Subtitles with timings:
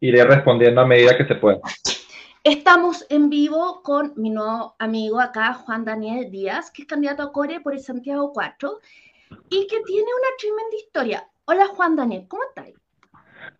[0.00, 1.60] iré respondiendo a medida que se pueda.
[2.42, 7.32] Estamos en vivo con mi nuevo amigo acá, Juan Daniel Díaz, que es candidato a
[7.32, 8.78] Core por el Santiago 4
[9.50, 11.24] y que tiene una tremenda historia.
[11.44, 12.72] Hola Juan Daniel, ¿cómo estás?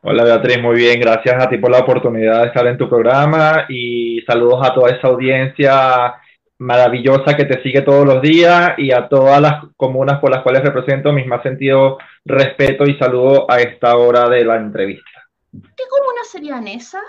[0.02, 3.66] Hola Beatriz, muy bien, gracias a ti por la oportunidad de estar en tu programa
[3.68, 6.14] y saludos a toda esa audiencia
[6.58, 10.62] maravillosa que te sigue todos los días y a todas las comunas por las cuales
[10.62, 15.10] represento mis más sentido respeto y saludo a esta hora de la entrevista.
[15.52, 15.84] ¿Qué
[16.20, 17.02] comunas serían esas?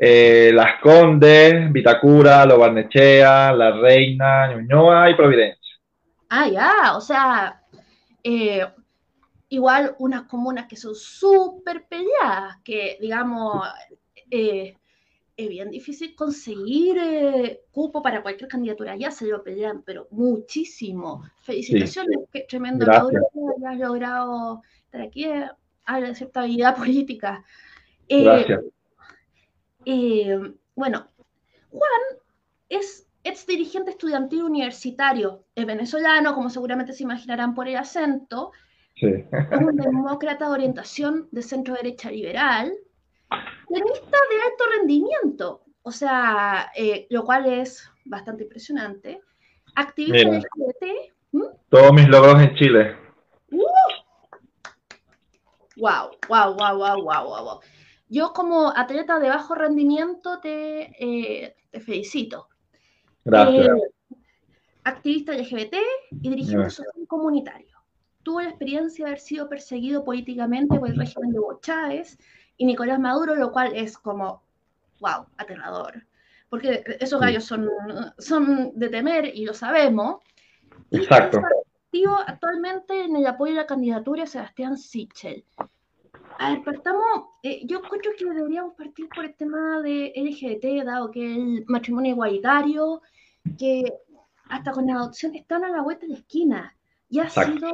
[0.00, 5.76] Eh, las Condes, Vitacura, Lobarnechea, La Reina, Ñuñoa y Providencia.
[6.28, 7.62] Ah, ya, o sea,
[8.22, 8.66] eh,
[9.48, 13.66] igual unas comunas que son súper peleadas, que digamos,
[14.30, 14.74] eh,
[15.36, 21.24] es bien difícil conseguir cupo para cualquier candidatura, ya se lo pelean, pero muchísimo.
[21.42, 25.26] Felicitaciones, qué tremendo logro que hayas logrado estar aquí,
[25.84, 27.44] habla de cierta habilidad política.
[28.08, 28.60] Gracias.
[29.84, 31.08] Eh, bueno,
[31.70, 32.00] Juan
[32.68, 38.52] es ex dirigente estudiantil universitario, es venezolano, como seguramente se imaginarán por el acento.
[38.96, 39.24] Es
[39.58, 42.72] un demócrata de orientación de centro derecha liberal,
[43.68, 49.20] tenista de alto rendimiento, o sea, eh, lo cual es bastante impresionante.
[49.74, 51.12] Activista LGBT.
[51.68, 52.96] Todos mis logros en Chile.
[55.76, 57.60] Wow, wow, wow, wow, wow, wow.
[58.08, 62.48] Yo como atleta de bajo rendimiento te, eh, te felicito.
[63.24, 63.66] Gracias.
[63.66, 64.16] Eh,
[64.84, 65.76] activista LGBT
[66.22, 67.78] y dirigente social comunitario.
[68.22, 72.18] Tuvo la experiencia de haber sido perseguido políticamente por el régimen de Hugo Chávez
[72.56, 74.42] y Nicolás Maduro, lo cual es como,
[75.00, 76.06] wow, aterrador.
[76.48, 77.68] Porque esos gallos son,
[78.18, 80.22] son de temer y lo sabemos.
[80.90, 81.38] Exacto.
[81.38, 85.44] Y activo actualmente en el apoyo a la candidatura de Sebastián Sichel.
[86.38, 91.10] A ver, partamos, eh, yo creo que deberíamos partir por el tema de LGBT, dado
[91.10, 93.02] que el matrimonio igualitario,
[93.58, 93.84] que
[94.48, 96.76] hasta con la adopción están a la vuelta de la esquina.
[97.08, 97.70] Y ha sido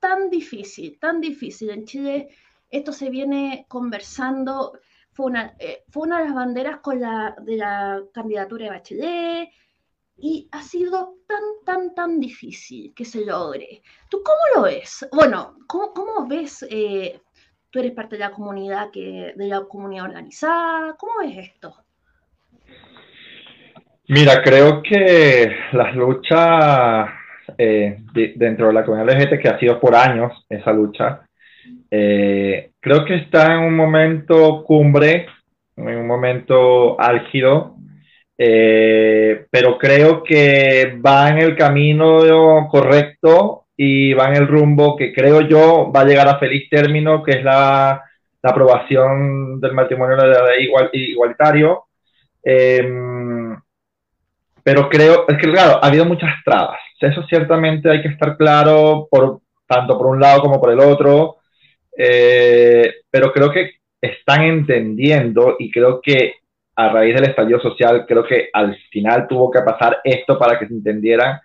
[0.00, 1.70] tan difícil, tan difícil.
[1.70, 2.30] En Chile
[2.70, 4.78] esto se viene conversando,
[5.12, 9.50] fue una, eh, fue una de las banderas con la, de la candidatura de Bachelet,
[10.22, 13.82] y ha sido tan, tan, tan difícil que se logre.
[14.08, 15.06] ¿Tú cómo lo ves?
[15.12, 17.22] Bueno, ¿cómo, cómo ves eh,
[17.70, 20.94] tú eres parte de la comunidad que, de la comunidad organizada.
[20.98, 21.74] ¿Cómo es esto?
[24.08, 27.08] Mira, creo que las luchas
[27.56, 31.22] eh, dentro de la comunidad LGBT, que ha sido por años esa lucha,
[31.90, 35.26] eh, creo que está en un momento cumbre,
[35.76, 37.76] en un momento álgido,
[38.36, 42.18] eh, pero creo que va en el camino
[42.70, 47.22] correcto y va en el rumbo que creo yo va a llegar a feliz término,
[47.22, 48.04] que es la,
[48.42, 50.18] aprobación del matrimonio
[50.60, 51.84] igual, igualitario.
[52.42, 53.58] Em,
[54.62, 56.78] pero creo, es que claro, ha habido muchas trabas.
[57.00, 61.36] Eso ciertamente hay que estar claro, por, tanto por un lado como por el otro.
[61.96, 66.34] Eh, pero creo que están entendiendo y creo que
[66.76, 70.66] a raíz del estallido social, creo que al final tuvo que pasar esto para que
[70.66, 71.40] se entendieran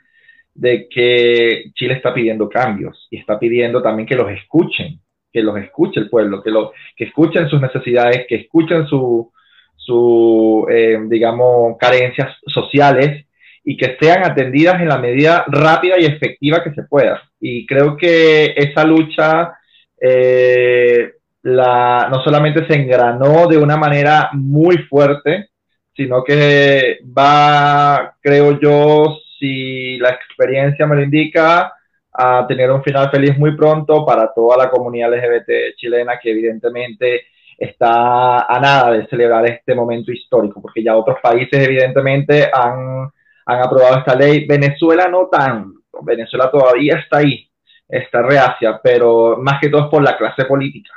[0.55, 4.99] de que Chile está pidiendo cambios y está pidiendo también que los escuchen,
[5.31, 9.31] que los escuche el pueblo, que, lo, que escuchen sus necesidades, que escuchen su,
[9.75, 13.25] su eh, digamos, carencias sociales
[13.65, 17.21] y que sean atendidas en la medida rápida y efectiva que se pueda.
[17.39, 19.57] Y creo que esa lucha
[19.99, 21.11] eh,
[21.41, 25.49] la, no solamente se engranó de una manera muy fuerte,
[25.95, 31.73] sino que va, creo yo, si la experiencia me lo indica,
[32.17, 37.27] a tener un final feliz muy pronto para toda la comunidad LGBT chilena que evidentemente
[37.57, 43.09] está a nada de celebrar este momento histórico, porque ya otros países evidentemente han,
[43.45, 44.45] han aprobado esta ley.
[44.45, 47.49] Venezuela no tanto, Venezuela todavía está ahí,
[47.87, 50.91] está reacia, pero más que todo es por la clase política.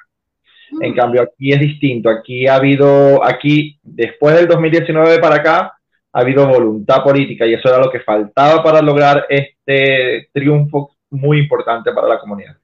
[0.80, 0.96] En mm.
[0.96, 2.10] cambio, aquí es distinto.
[2.10, 5.77] Aquí ha habido, aquí, después del 2019 para acá,
[6.12, 11.38] ha habido voluntad política y eso era lo que faltaba para lograr este triunfo muy
[11.38, 12.56] importante para la comunidad.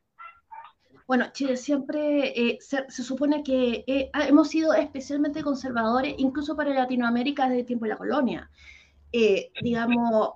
[1.06, 7.44] Bueno, Chile siempre eh, se, supone que eh, hemos sido especialmente conservadores, incluso para Latinoamérica
[7.44, 8.50] desde el tiempo de la colonia.
[9.12, 10.31] Eh, digamos,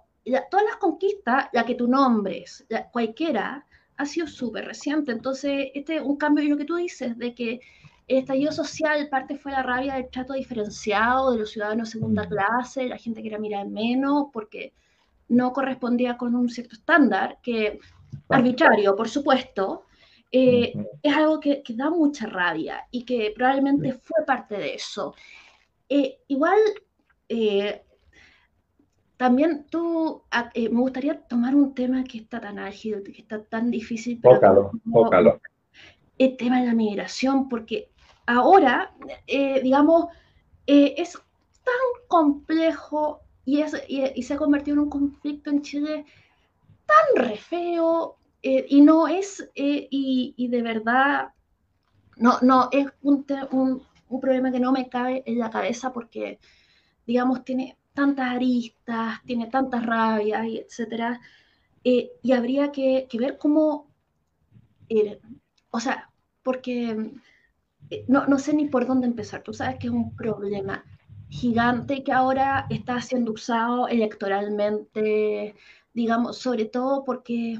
[0.51, 3.67] todas las conquistas, la que tú nombres, cualquiera,
[3.97, 5.11] ha sido súper reciente.
[5.11, 7.61] Entonces, este es un cambio en lo que tú dices, de que
[8.09, 12.25] el estallido social, parte fue la rabia del trato diferenciado de los ciudadanos de segunda
[12.25, 12.29] mm.
[12.29, 14.73] clase, la gente que era mirar menos porque
[15.29, 17.79] no correspondía con un cierto estándar, que
[18.31, 19.85] arbitrario, por supuesto,
[20.33, 20.73] eh,
[21.03, 25.15] es algo que, da mucha rabia y que probablemente fue parte de eso.
[25.89, 26.59] Eh, igual,
[27.29, 27.83] eh,
[29.19, 33.71] también tú, ah, me gustaría tomar un tema que está tan ágil, que está tan
[33.71, 34.19] difícil.
[34.21, 35.41] Pócalo, pócalo.
[36.17, 37.91] El tema de la migración, porque
[38.29, 38.95] ahora,
[39.27, 40.07] digamos,
[40.67, 41.15] es
[41.65, 43.63] tan complejo y,
[44.23, 46.05] se ha convertido en un conflicto en Chile
[46.85, 51.33] tan re feo, eh, y no es, eh, y, de verdad,
[52.17, 53.25] no, no, es un,
[54.09, 56.39] un, problema que no me cabe en la cabeza porque,
[57.07, 61.21] digamos, tiene tantas aristas, tiene tantas rabias, y etcétera,
[61.85, 63.87] eh, y habría que, ver cómo,
[65.71, 66.11] o sea,
[66.43, 67.13] porque
[68.07, 70.85] no, no sé ni por dónde empezar, tú sabes que es un problema
[71.31, 75.55] gigante que ahora está siendo usado electoralmente,
[75.93, 77.59] digamos, sobre todo porque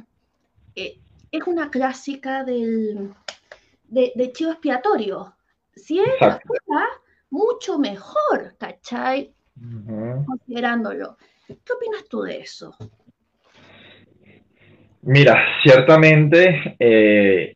[0.75, 0.99] eh,
[1.31, 3.13] es una clásica del,
[3.89, 5.35] de, chivo expiatorio.
[5.75, 6.07] Si es
[7.31, 9.33] mucho mejor, ¿cachai?
[10.27, 11.17] Considerándolo.
[11.47, 12.75] ¿Qué opinas tú de eso?
[15.03, 17.55] Mira, ciertamente, eh,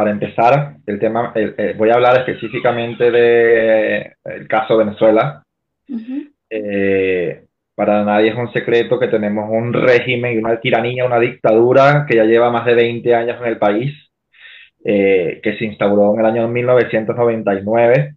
[0.00, 1.34] para empezar, el tema,
[1.76, 5.42] voy a hablar específicamente del caso de Venezuela.
[7.74, 12.16] Para nadie es un secreto que tenemos un régimen y una tiranía, una dictadura que
[12.16, 13.94] ya lleva más de 20 años en el país,
[14.82, 18.14] eh, que se instauró en el año 1999,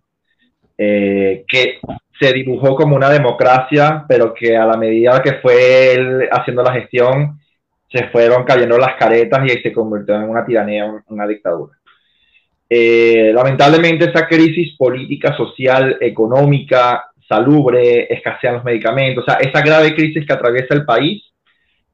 [0.77, 1.79] eh, que
[2.17, 6.73] se dibujó como una democracia, pero que a la medida que fue él haciendo la
[6.75, 7.39] gestión,
[7.93, 11.77] se fueron cayendo las caretas y se convirtió en una tiranía, una dictadura.
[12.67, 19.93] Eh, lamentablemente esa crisis política, social, económica, salubre, escasean los medicamentos, o sea, esa grave
[19.93, 21.23] crisis que atraviesa el país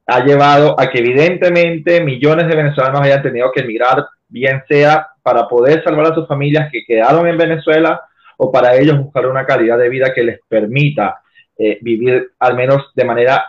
[0.07, 5.47] ha llevado a que evidentemente millones de venezolanos hayan tenido que emigrar, bien sea para
[5.47, 8.01] poder salvar a sus familias que quedaron en Venezuela
[8.37, 11.21] o para ellos buscar una calidad de vida que les permita
[11.57, 13.43] eh, vivir al menos de manera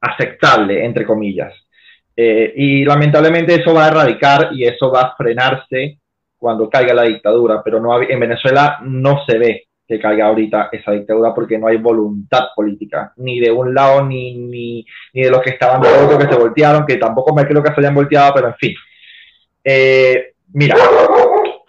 [0.00, 1.52] aceptable, entre comillas.
[2.16, 5.98] Eh, y lamentablemente eso va a erradicar y eso va a frenarse
[6.38, 10.92] cuando caiga la dictadura, pero no en Venezuela no se ve que caiga ahorita esa
[10.92, 15.40] dictadura porque no hay voluntad política, ni de un lado ni, ni, ni de los
[15.42, 18.34] que estaban de otro que se voltearon, que tampoco me creo que se hayan volteado,
[18.34, 18.74] pero en fin.
[19.62, 20.76] Eh, mira,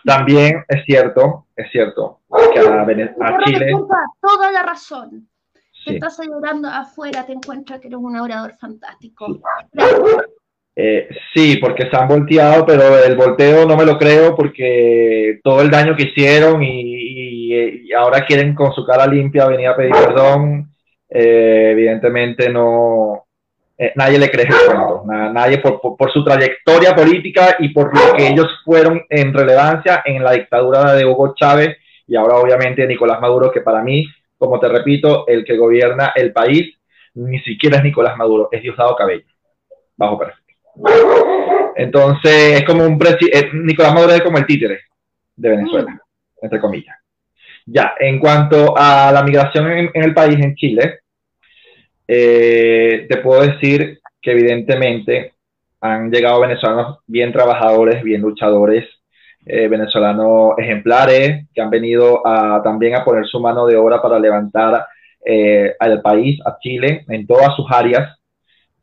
[0.03, 2.21] también es cierto, es cierto,
[2.53, 3.71] que a, a Chile...
[4.21, 5.27] Toda la razón.
[5.87, 9.39] Te estás ayudando afuera, te encuentras que eres un orador fantástico.
[10.75, 15.61] Eh, sí, porque se han volteado, pero el volteo no me lo creo porque todo
[15.61, 20.71] el daño que hicieron y, ahora quieren con su cara limpia venir a pedir perdón.
[21.09, 23.25] Eh, evidentemente no,
[23.77, 28.27] eh, nadie le cree eso, nadie por, por, su trayectoria política y por lo que
[28.27, 33.51] ellos fueron en relevancia en la dictadura de Hugo Chávez y ahora obviamente Nicolás Maduro,
[33.51, 34.05] que para mí,
[34.37, 36.75] como te repito, el que gobierna el país
[37.15, 39.25] ni siquiera es Nicolás Maduro, es Diosdado Cabello,
[39.95, 40.53] bajo perfecto.
[41.75, 44.81] Entonces, es como un presidente, Nicolás Maduro es como el títere
[45.35, 45.99] de Venezuela, mm.
[46.43, 46.95] entre comillas.
[47.65, 50.99] Ya, en cuanto a la migración en, el país, en Chile,
[52.07, 55.33] eh, te puedo decir que evidentemente
[55.81, 58.85] han llegado venezolanos bien trabajadores, bien luchadores,
[59.47, 64.19] eh, venezolanos ejemplares, que han venido a, también a poner su mano de obra para
[64.19, 64.85] levantar
[65.25, 68.17] eh, al país, a Chile, en todas sus áreas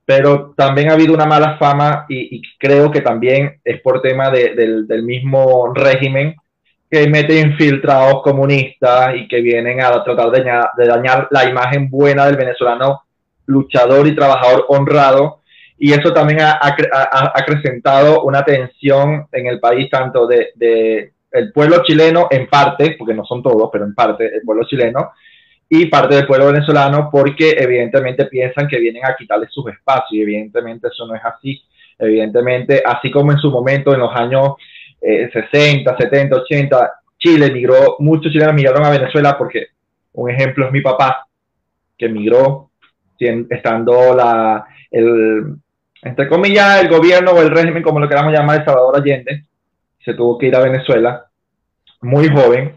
[0.06, 4.87] pero también ha habido una mala fama y, creo que también es por tema del,
[5.02, 6.37] mismo régimen
[6.90, 12.37] que mete infiltrados comunistas y que vienen a tratar de, dañar la imagen buena del
[12.37, 13.02] venezolano
[13.47, 15.40] luchador y trabajador honrado.
[15.78, 16.59] Y eso también ha,
[17.35, 23.14] acrecentado una tensión en el país, tanto de, de el pueblo chileno en parte, porque
[23.14, 25.11] no son todos, pero en parte el pueblo chileno,
[25.69, 30.23] y parte del pueblo venezolano porque evidentemente piensan que vienen a quitarles sus espacios y
[30.23, 31.61] evidentemente eso no es así.
[31.99, 34.54] Evidentemente, así como en su momento, en los años
[35.00, 39.66] 60, 70, 80, Chile migró, muchos chilenos migraron a Venezuela porque
[40.12, 41.26] un ejemplo es mi papá,
[41.97, 42.71] que migró
[43.19, 45.57] estando la, el,
[46.04, 49.44] entre comillas, el gobierno o el régimen, como lo queramos llamar, de Salvador Allende,
[50.04, 51.25] se tuvo que ir a Venezuela
[52.02, 52.75] muy joven,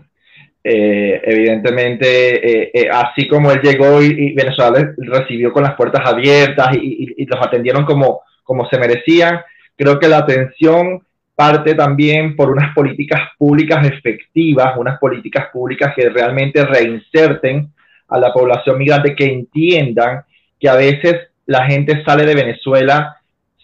[0.64, 6.76] eh, evidentemente, eh, eh, así como él llegó y, Venezuela recibió con las puertas abiertas
[6.76, 9.42] y, los atendieron como, como se merecían,
[9.76, 11.04] creo que la atención
[11.36, 17.72] parte también por unas políticas públicas efectivas, unas políticas públicas que realmente reinserten
[18.08, 20.24] a la población migrante, que entiendan
[20.60, 23.17] que a veces la gente sale de Venezuela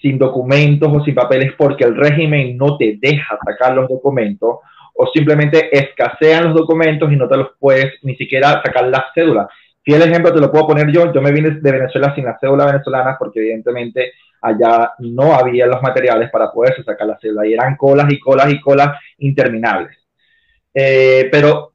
[0.03, 4.57] sin documentos o sin papeles porque el régimen no te deja sacar los documentos
[4.95, 9.47] o simplemente escasean los documentos y no te los puedes ni siquiera sacar la cédula.
[9.83, 12.37] Si el ejemplo te lo puedo poner yo, yo me vine de Venezuela sin la
[12.37, 17.53] cédula venezolana porque evidentemente allá no había los materiales para poderse sacar la cédula y
[17.53, 19.97] eran colas y colas y colas interminables.
[20.73, 21.71] Eh, pero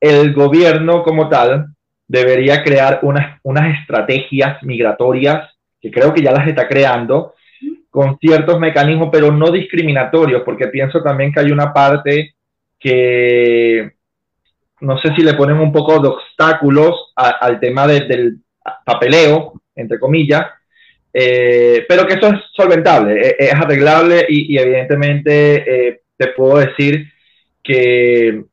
[0.00, 1.66] el gobierno como tal
[2.08, 7.34] debería crear unas, unas estrategias migratorias que creo que ya las está creando
[7.90, 12.34] con ciertos mecanismos, pero no discriminatorios, porque pienso también que hay una parte
[12.78, 13.92] que
[14.80, 18.38] no sé si le ponen un poco de obstáculos al tema del
[18.84, 20.46] papeleo, entre comillas,
[21.12, 27.06] eh, pero que eso es solventable, e, es, arreglable y, evidentemente eh, te puedo decir
[27.62, 28.44] que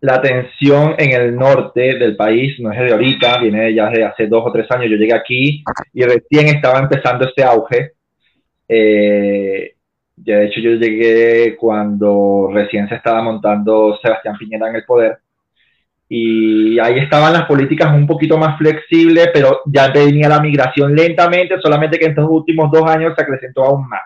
[0.00, 4.26] la tensión en el norte del país no es de ahorita, viene ya de hace
[4.26, 4.90] dos o tres años.
[4.90, 5.62] Yo llegué aquí
[5.92, 7.92] y recién estaba empezando este auge.
[8.72, 9.74] Eh,
[10.14, 15.18] de hecho, yo llegué cuando recién se estaba montando Sebastián Piñera en el poder.
[16.08, 21.60] Y ahí estaban las políticas un poquito más flexibles, pero ya venía la migración lentamente,
[21.60, 24.02] solamente que en estos últimos dos años se acrecentó aún más.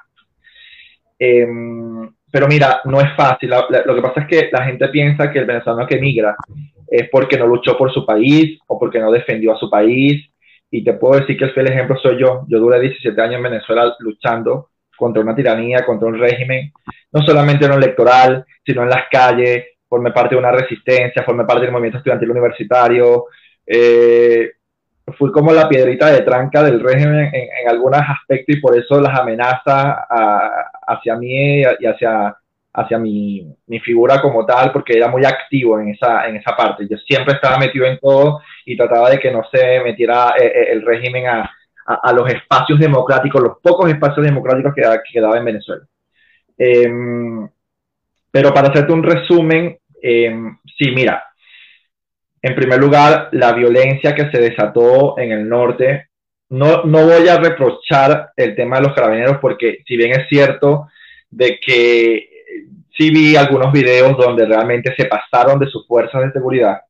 [1.18, 3.50] Em, pero mira, no es fácil.
[3.50, 6.36] lo que pasa es que la gente piensa que el venezolano que migra
[6.88, 10.24] es porque no luchó por su país o porque no defendió a su país.
[10.76, 12.44] Y te puedo decir que el fiel ejemplo soy yo.
[12.48, 16.72] Yo duré 17 años en Venezuela luchando contra una tiranía, contra un régimen,
[17.12, 21.44] no solamente en lo electoral, sino en las calles, formé parte de una resistencia, formé
[21.44, 23.26] parte del movimiento estudiantil universitario,
[23.64, 24.50] eh,
[25.16, 29.16] fui como la piedrita de tranca del régimen en, algunos aspectos y por eso las
[29.16, 29.96] amenazas
[30.88, 32.36] hacia mí y hacia,
[32.74, 36.86] hacia mi, mi, figura como tal, porque era muy activo en esa, en esa parte.
[36.90, 40.66] Yo siempre estaba metido en todo y trataba de que no se metiera eh, eh,
[40.72, 41.50] el régimen a,
[41.86, 45.84] a, los espacios democráticos, los pocos espacios democráticos que, que quedaba en Venezuela.
[46.58, 47.48] Em,
[48.30, 51.24] pero para hacerte un resumen, em, sí, mira,
[52.42, 56.08] en primer lugar, la violencia que se desató en el norte.
[56.50, 60.88] No, no voy a reprochar el tema de los carabineros porque si bien es cierto
[61.30, 62.33] de que
[62.96, 66.80] sí vi algunos videos donde realmente se pasaron de sus fuerzas de seguridad,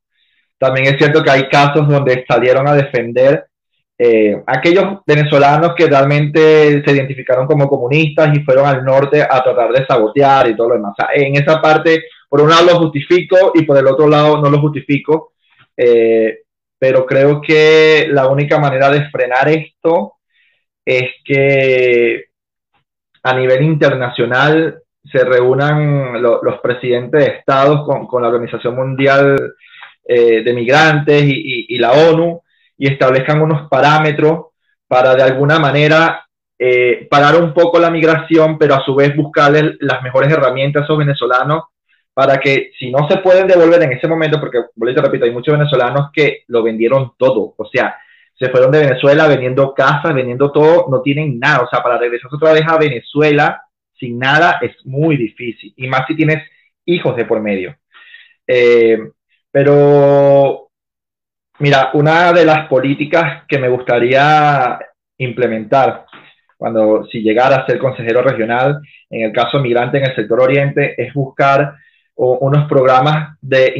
[0.58, 3.46] también es cierto que hay casos donde salieron a defender
[3.96, 9.70] eh, aquellos venezolanos que realmente se identificaron como comunistas y fueron al norte a tratar
[9.70, 10.94] de sabotear y todo lo demás.
[11.14, 14.60] en esa parte, por un lado lo justifico y por el otro lado no lo
[14.60, 15.32] justifico,
[15.76, 16.40] eh,
[16.78, 20.14] pero creo que la única manera de frenar esto
[20.84, 22.24] es que
[23.22, 29.54] a nivel internacional se reúnan los presidentes de estados con, la Organización Mundial
[30.04, 32.42] eh, de Migrantes y, la ONU
[32.78, 34.46] y establezcan unos parámetros
[34.88, 36.26] para de alguna manera
[36.58, 40.84] eh, parar un poco la migración, pero a su vez buscarle las mejores herramientas a
[40.84, 41.64] esos venezolanos
[42.14, 44.60] para que si no se pueden devolver en ese momento, porque,
[44.94, 47.96] te repito, hay muchos venezolanos que lo vendieron todo, o sea,
[48.38, 52.30] se fueron de Venezuela vendiendo casas, vendiendo todo, no tienen nada, o sea, para regresar
[52.32, 53.63] otra vez a Venezuela
[53.98, 56.42] sin nada es muy difícil, y más si tienes
[56.84, 57.76] hijos de por medio.
[58.46, 58.98] Eh,
[59.50, 60.70] pero,
[61.60, 64.78] mira, una de las políticas que me gustaría
[65.18, 66.06] implementar
[66.56, 70.94] cuando si llegara a ser consejero regional, en el caso migrante en el sector oriente,
[71.00, 71.74] es buscar
[72.16, 73.74] unos programas de,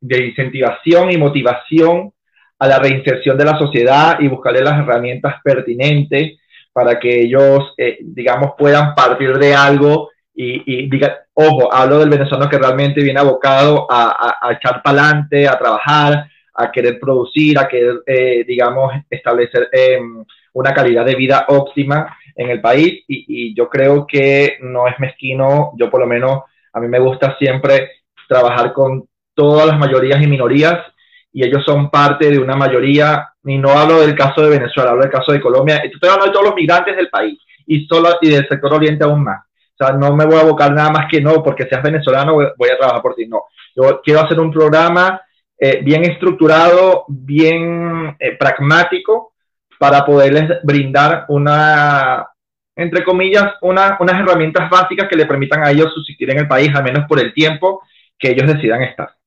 [0.00, 2.12] de incentivación y motivación
[2.58, 6.38] a la reinserción de la sociedad y buscarle las herramientas pertinentes
[6.72, 12.48] para que ellos, eh, digamos, puedan partir de algo y, diga, ojo, hablo del venezolano
[12.48, 17.68] que realmente viene abocado a, a, echar para adelante, a trabajar, a querer producir, a
[17.68, 20.24] querer, eh, digamos, establecer em,
[20.54, 23.04] una calidad de vida óptima en el país.
[23.06, 27.00] Y, y, yo creo que no es mezquino, yo por lo menos a mí me
[27.00, 27.90] gusta siempre
[28.26, 30.78] trabajar con todas las mayorías y minorías
[31.32, 35.02] y ellos son parte de una mayoría, y no hablo del caso de Venezuela, hablo
[35.02, 38.30] del caso de Colombia, estoy hablando de todos los migrantes del país y, solo, y
[38.30, 39.44] del sector oriente aún más.
[39.78, 42.68] O sea, no me voy a abocar nada más que no, porque seas venezolano voy
[42.70, 43.44] a trabajar por ti, no.
[43.74, 45.20] Yo quiero hacer un programa
[45.58, 49.32] eh, bien estructurado, bien eh, pragmático,
[49.78, 52.26] para poderles brindar una,
[52.76, 56.84] entre comillas, unas herramientas básicas que le permitan a ellos subsistir en el país, al
[56.84, 57.82] menos por el tiempo
[58.18, 59.19] que ellos decidan estar.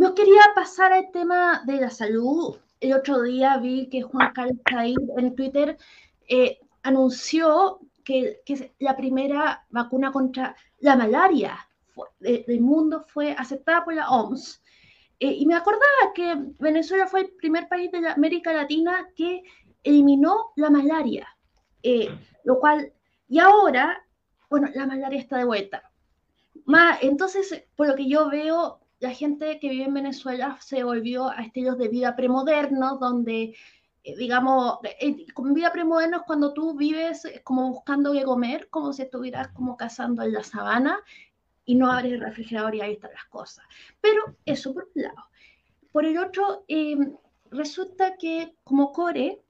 [0.00, 2.56] Yo quería pasar al tema de la salud.
[2.80, 5.76] El otro día vi que Juan Carlos Caín en Twitter
[6.26, 11.68] eh, anunció que, que, la primera vacuna contra la malaria
[12.18, 14.62] del mundo fue aceptada por la OMS.
[15.18, 19.42] Eh, y me acordaba que Venezuela fue el primer país de América Latina que
[19.82, 21.28] eliminó la malaria,
[21.82, 22.08] eh,
[22.44, 22.90] lo cual,
[23.28, 24.02] y ahora,
[24.48, 25.82] bueno, la malaria está de vuelta.
[27.02, 31.42] entonces, por lo que yo veo, la gente que vive en Venezuela se volvió a
[31.42, 33.54] estilos de vida premodernos, donde,
[34.04, 38.92] eh, digamos, eh, con vida premoderna es cuando tú vives como buscando qué comer, como
[38.92, 41.00] si estuvieras como cazando en la sabana
[41.64, 43.64] y no abres el refrigerador y ahí están las cosas.
[44.00, 45.24] Pero eso por un lado.
[45.92, 46.64] Por el otro,
[47.50, 49.42] resulta que como core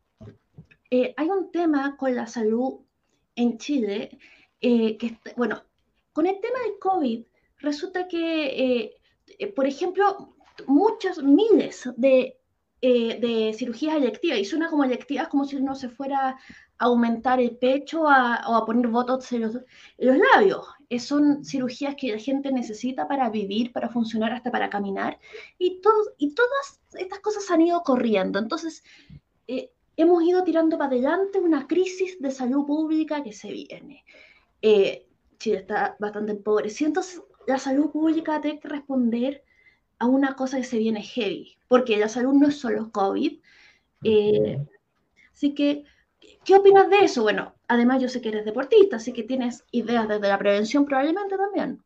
[0.91, 2.81] eh, hay un tema con la salud
[3.37, 4.19] en Chile,
[4.61, 5.63] eh, que, bueno,
[6.13, 7.25] con el tema del COVID,
[7.59, 9.00] resulta que,
[9.41, 10.35] eh, por ejemplo,
[10.67, 12.37] muchas miles de,
[13.57, 16.39] cirugías electivas, y suena como electivas como si uno se fuera a
[16.85, 19.57] aumentar el pecho o a poner botox en los,
[19.99, 20.67] labios.
[20.99, 25.19] son cirugías que la gente necesita para vivir, para funcionar, hasta para caminar,
[25.59, 25.81] y,
[26.19, 28.39] y todas estas cosas han ido corriendo.
[28.39, 28.83] Entonces,
[29.97, 34.05] hemos ido tirando para adelante una crisis de salud pública que se viene.
[34.63, 35.07] Eh,
[35.39, 39.43] Chile está bastante empobrecido, entonces la salud pública tiene que responder
[39.99, 43.39] a una cosa que se viene heavy, porque la salud no es solo COVID.
[44.05, 44.59] Eh,
[45.33, 45.85] así que,
[46.45, 47.23] ¿qué opinas de eso?
[47.23, 51.37] Bueno, además yo sé que eres deportista, así que tienes ideas desde la prevención probablemente
[51.37, 51.83] también.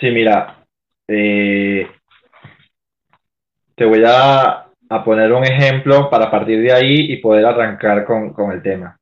[0.00, 0.64] Sí, mira,
[1.08, 1.86] eh,
[3.74, 8.32] te voy a a poner un ejemplo para partir de ahí y poder arrancar con,
[8.32, 8.98] con el tema.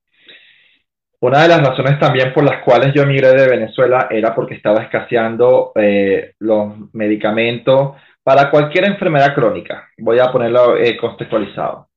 [1.23, 4.83] Una de las razones también por las cuales yo emigré de Venezuela era porque estaba
[4.83, 7.93] escaseando eh, los medicamentos
[8.25, 9.89] para cualquier enfermedad crónica.
[9.99, 11.89] Voy a ponerlo eh, contextualizado.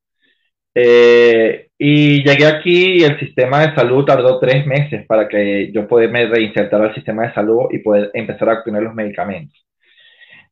[0.76, 5.88] Eh, y llegué aquí y el sistema de salud tardó tres meses para que yo
[5.88, 9.60] pudiera reinsertar al sistema de salud y poder empezar a obtener los medicamentos.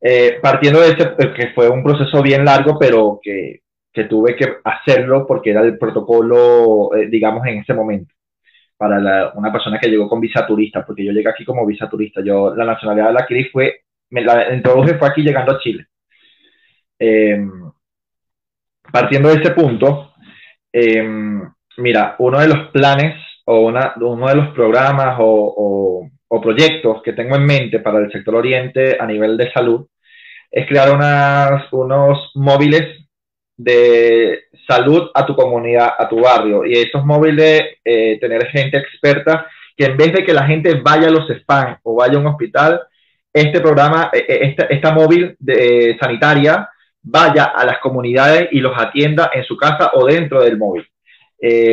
[0.02, 3.62] Eh, partiendo de ese, que fue un proceso bien largo, pero que,
[4.10, 8.12] tuve que hacerlo porque era el protocolo, digamos, en ese momento,
[8.84, 12.22] para una persona que llegó con visa turista, porque yo llegué aquí como visa turista.
[12.22, 15.88] Yo, la nacionalidad de la adquirí fue, me la introduje fue aquí llegando a Chile.
[17.00, 17.72] Em,
[18.92, 20.14] partiendo de ese punto,
[20.74, 21.42] em,
[21.78, 23.16] mira, uno de los planes
[23.46, 28.12] o una, uno de los programas o, o, proyectos que tengo en mente para el
[28.12, 29.88] sector oriente a nivel de salud
[30.52, 33.08] es crear unas, unos móviles
[33.56, 36.66] de salud a tu comunidad, a tu barrio.
[36.66, 41.08] Y esos móviles, eh, tener gente experta que en vez de que la gente vaya
[41.08, 42.82] a los spam o vaya a un hospital,
[43.32, 46.70] este programa, eh, eh, esta, esta móvil de, sanitaria
[47.02, 50.88] vaya a las comunidades y los atienda en su casa o dentro del móvil.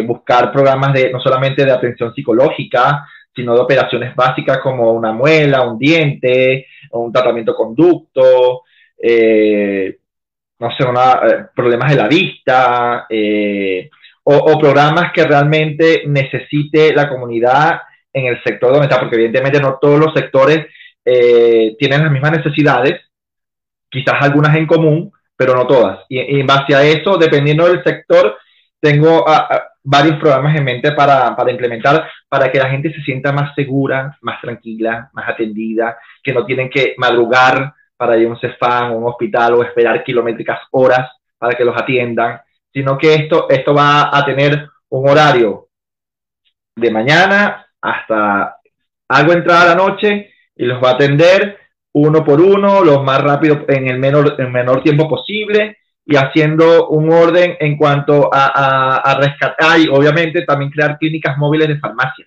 [0.05, 5.63] buscar programas de no solamente de atención psicológica, sino de operaciones básicas como una muela,
[5.63, 8.63] un diente, un tratamiento conducto,
[9.03, 10.00] eh,
[10.61, 13.89] no sé, eh, problemas de la vista, eh,
[14.23, 17.81] o, programas que realmente necesite la comunidad
[18.13, 20.67] en el sector donde está, porque evidentemente no todos los sectores
[21.03, 23.01] tienen las mismas necesidades,
[23.91, 26.01] quizás algunas en común, pero no todas.
[26.09, 28.37] Y, en base a eso, dependiendo del sector,
[28.79, 29.25] tengo
[29.83, 34.17] varios programas en mente para, para, implementar para que la gente se sienta más segura,
[34.21, 39.05] más tranquila, más atendida, que no tienen que madrugar para ir a un CEFAN un
[39.05, 42.41] hospital o esperar kilométricas horas para que los atiendan,
[42.73, 45.69] sino que esto, esto va a tener un horario
[46.75, 48.57] de mañana hasta
[49.07, 51.59] algo entrada la noche y los va a atender
[51.93, 56.89] uno por uno, lo más rápido en el menor, en menor tiempo posible y haciendo
[56.89, 61.79] un orden en cuanto a, a, a rescatar y obviamente también crear clínicas móviles de
[61.79, 62.27] farmacia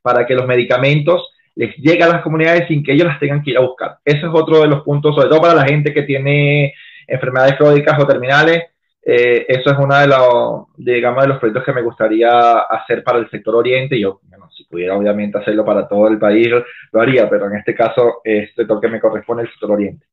[0.00, 3.50] para que los medicamentos les llega a las comunidades sin que ellos las tengan que
[3.50, 3.98] ir a buscar.
[4.04, 6.72] Ese es otro de los puntos, sobre todo para la gente que tiene
[7.04, 8.62] enfermedades crónicas o terminales.
[9.02, 13.18] Eh, eso es uno de los, digamos, de los proyectos que me gustaría hacer para
[13.18, 13.98] el sector oriente.
[13.98, 16.46] Yo, bueno, si pudiera obviamente hacerlo para todo el país,
[16.92, 20.06] lo haría, pero en este caso es el sector que me corresponde el sector oriente.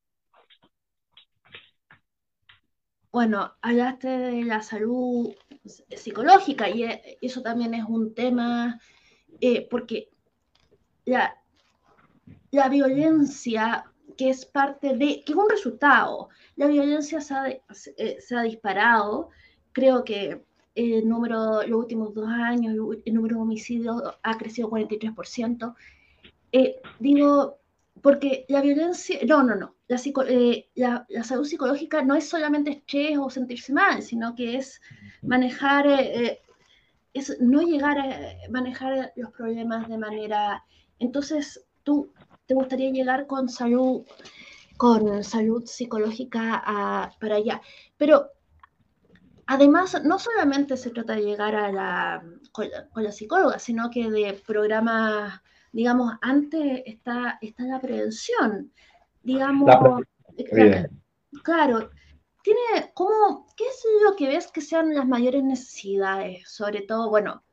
[3.11, 5.31] Bueno, hablaste de la salud
[5.63, 6.87] psicológica y
[7.21, 8.79] eso también es un tema,
[9.39, 10.09] eh, porque
[11.05, 11.37] la,
[12.51, 13.85] la violencia
[14.17, 16.29] que es parte de, que es un resultado.
[16.55, 19.29] La violencia se ha, eh, se ha disparado.
[19.71, 25.75] Creo que el número, los últimos dos años, el número de homicidios ha crecido 43%.
[26.51, 27.57] Eh, digo,
[28.01, 33.17] porque la violencia, no, no, no, eh, la, la, salud psicológica no es solamente estrés
[33.17, 34.81] o sentirse mal, sino que es
[35.21, 35.87] manejar,
[37.13, 40.63] es no llegar a manejar los problemas de manera
[40.99, 42.11] entonces, tú
[42.45, 44.03] te gustaría llegar con salud,
[44.77, 47.61] con salud psicológica para allá.
[47.97, 48.29] Pero
[49.47, 54.33] además, no solamente se trata de llegar a la, con, la, psicóloga, sino que de
[54.45, 58.71] programas, digamos, antes está, está la prevención.
[59.23, 60.03] Digamos,
[61.43, 61.89] claro,
[62.43, 66.47] tiene como, ¿qué es lo que ves que sean las mayores necesidades?
[66.47, 67.43] Sobre todo, bueno,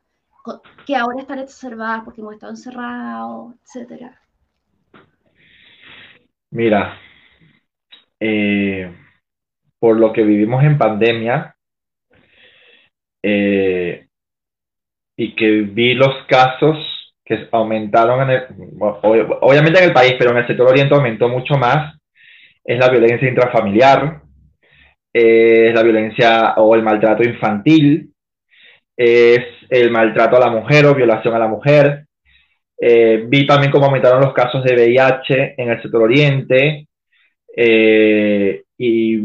[0.85, 4.19] que ahora están exacerbadas porque hemos estado encerrados, etcétera.
[6.51, 6.99] Mira,
[8.19, 8.93] eh,
[9.79, 11.55] por lo que vivimos en pandemia
[13.23, 14.07] eh,
[15.17, 16.77] y que vi los casos
[17.25, 18.43] que aumentaron, en
[18.79, 21.97] obviamente en el país, pero en el sector oriente aumentó mucho más,
[22.63, 24.21] es la violencia intrafamiliar,
[25.11, 28.12] es la violencia o el maltrato infantil,
[28.95, 32.05] es el maltrato a la mujer o violación a la mujer.
[32.79, 36.87] Eh, vi también cómo aumentaron los casos de VIH en el sector oriente.
[37.55, 39.19] Eh, y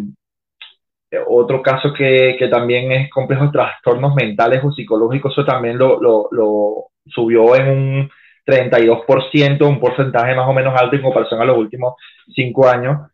[1.26, 6.28] otro caso que, que, también es complejo, trastornos mentales o psicológicos, eso también lo, lo,
[6.30, 8.10] lo subió en un
[8.46, 11.94] 32%, un porcentaje más o menos alto en comparación a los últimos
[12.34, 13.10] cinco años.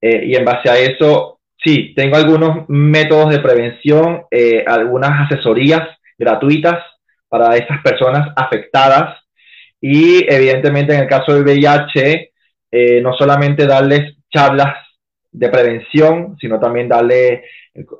[0.00, 5.88] Eh, y en base a eso, sí, tengo algunos métodos de prevención, eh, algunas asesorías
[6.18, 6.82] gratuitas
[7.28, 9.18] para estas personas afectadas.
[9.80, 12.32] Y evidentemente en el caso del VIH,
[12.70, 14.74] eh, no solamente darles charlas
[15.30, 17.44] de prevención, sino también darle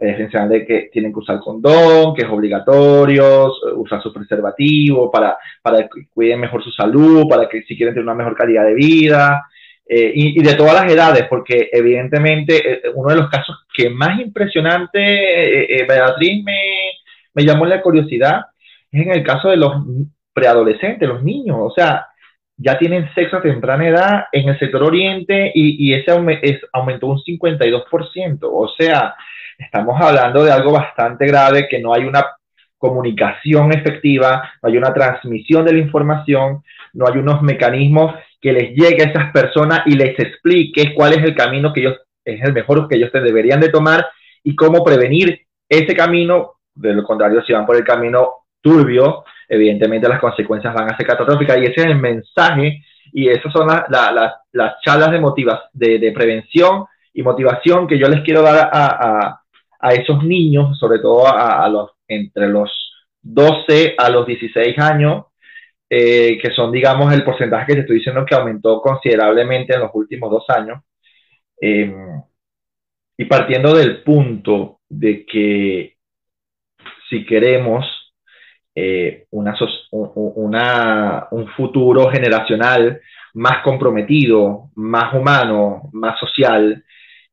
[0.00, 5.82] esencial de que tienen que usar condón, que es obligatorio, usar su preservativo para, para
[5.82, 9.42] que cuiden mejor su salud, para que si quieren tener una mejor calidad de vida,
[9.88, 14.18] eh, y, de todas las edades, porque evidentemente eh, uno de los casos que más
[14.18, 16.60] impresionante, eh, Beatriz, me,
[17.34, 18.46] me llamó la curiosidad,
[18.90, 19.72] es en el caso de los
[20.32, 22.06] preadolescentes, los niños, o sea,
[22.56, 27.06] ya tienen sexo a temprana edad en el sector oriente y, y ese es, aumentó
[27.06, 29.14] un 52%, o sea,
[29.56, 32.26] estamos hablando de algo bastante grave, que no hay una
[32.76, 38.70] comunicación efectiva, no hay una transmisión de la información, no hay unos mecanismos que les
[38.70, 42.52] llegue a esas personas y les explique cuál es el camino que ellos, es el
[42.52, 44.06] mejor que ellos deberían de tomar
[44.42, 46.52] y cómo prevenir ese camino.
[46.74, 51.06] De lo contrario, si van por el camino turbio, evidentemente las consecuencias van a ser
[51.06, 56.84] catastróficas y ese es el mensaje y esas son las charlas de, motivas, de, prevención
[57.14, 59.40] y motivación que yo les quiero dar a,
[59.80, 62.70] a, esos niños, sobre todo a, los entre los
[63.22, 65.26] 12 a los 16 años,
[65.88, 69.90] eh, que son, digamos, el porcentaje que te estoy diciendo que aumentó considerablemente en los
[69.94, 70.80] últimos dos años.
[71.60, 72.22] Em,
[73.16, 75.96] y partiendo del punto de que
[77.08, 77.86] si queremos
[78.74, 79.54] eh, una,
[79.90, 83.00] una, un futuro generacional
[83.34, 86.84] más comprometido, más humano, más social,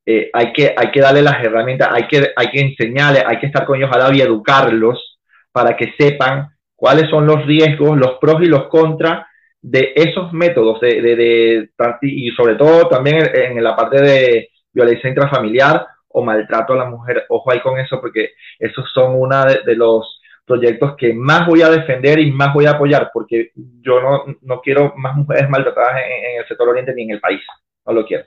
[0.06, 3.48] eh, hay, que, hay que darle las herramientas, hay que, hay que enseñarles, hay que
[3.48, 5.20] estar con ellos a la y educarlos
[5.52, 6.53] para que sepan
[6.84, 9.26] cuáles son los riesgos, los pros y los contras
[9.62, 11.70] de esos métodos, de, de,
[12.02, 17.24] y sobre todo también en, la parte de violencia intrafamiliar o maltrato a la mujer.
[17.30, 21.70] Ojo ahí con eso, porque esos son uno de, los proyectos que más voy a
[21.70, 26.42] defender y más voy a apoyar, porque yo no, no quiero más mujeres maltratadas en,
[26.42, 27.40] el sector oriente ni en el país.
[27.86, 28.26] No lo quiero.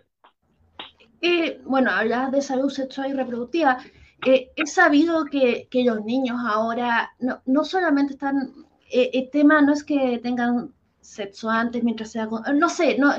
[1.20, 3.76] Eh, bueno, hablas de salud sexual y reproductiva.
[4.24, 9.60] Eh, he sabido que, que, los niños ahora no, no solamente están, eh, el tema
[9.60, 13.12] no es que tengan sexo antes mientras sea, no sé, no,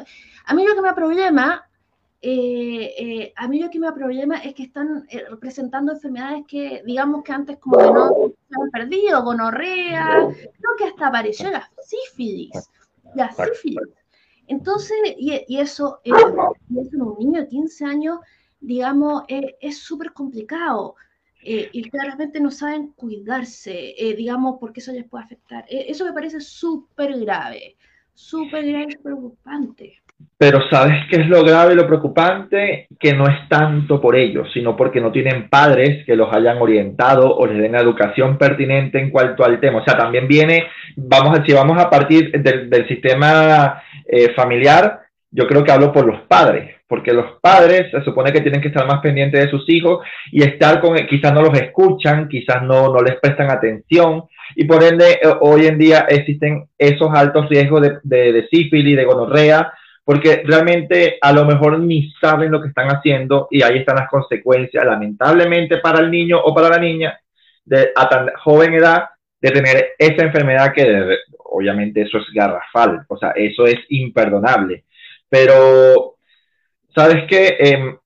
[0.46, 1.70] a mí lo que me problema,
[2.22, 5.08] eh, a mí lo que me problema es que están
[5.40, 8.10] presentando enfermedades que digamos que antes como que no
[8.50, 12.70] se han perdido, gonorrea, creo que hasta apareció la sífilis,
[13.16, 13.94] la sífilis.
[14.48, 16.56] Entonces, y eso, y eso
[16.94, 18.20] en un niño de 15 años
[18.60, 20.96] digamos, eh, es súper complicado
[21.44, 25.66] eh, y claramente no saben cuidarse, eh, digamos, porque eso les puede afectar.
[25.70, 27.76] eso me parece súper grave,
[28.14, 30.02] súper grave y preocupante.
[30.36, 32.88] Pero ¿sabes qué es lo grave y lo preocupante?
[33.00, 37.38] Que no es tanto por ellos, sino porque no tienen padres que los hayan orientado
[37.38, 39.82] o les den educación pertinente en cuanto al tema.
[39.82, 40.64] O sea, también viene,
[40.96, 43.84] vamos a, si vamos a partir del, del sistema
[44.36, 48.62] familiar, yo creo que hablo por los padres, porque los padres se supone que tienen
[48.62, 52.64] que estar más pendientes de sus hijos y estar con, quizás no los escuchan, quizás
[52.64, 54.24] no, no les prestan atención
[54.56, 58.96] y por ende eh, hoy en día existen esos altos riesgos de, de, de sífilis,
[58.96, 63.80] de gonorrea, porque realmente a lo mejor ni saben lo que están haciendo y ahí
[63.80, 67.20] están las consecuencias, lamentablemente para el niño o para la niña
[67.66, 69.10] de, a tan joven edad
[69.42, 74.86] de tener esa enfermedad que obviamente eso es garrafal, o sea, eso es imperdonable.
[75.30, 76.18] Pero,
[76.96, 77.58] ¿sabes qué?
[77.60, 77.98] Em,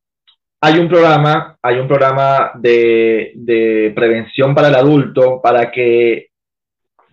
[0.61, 6.27] hay un programa, hay un programa de, prevención para el adulto para que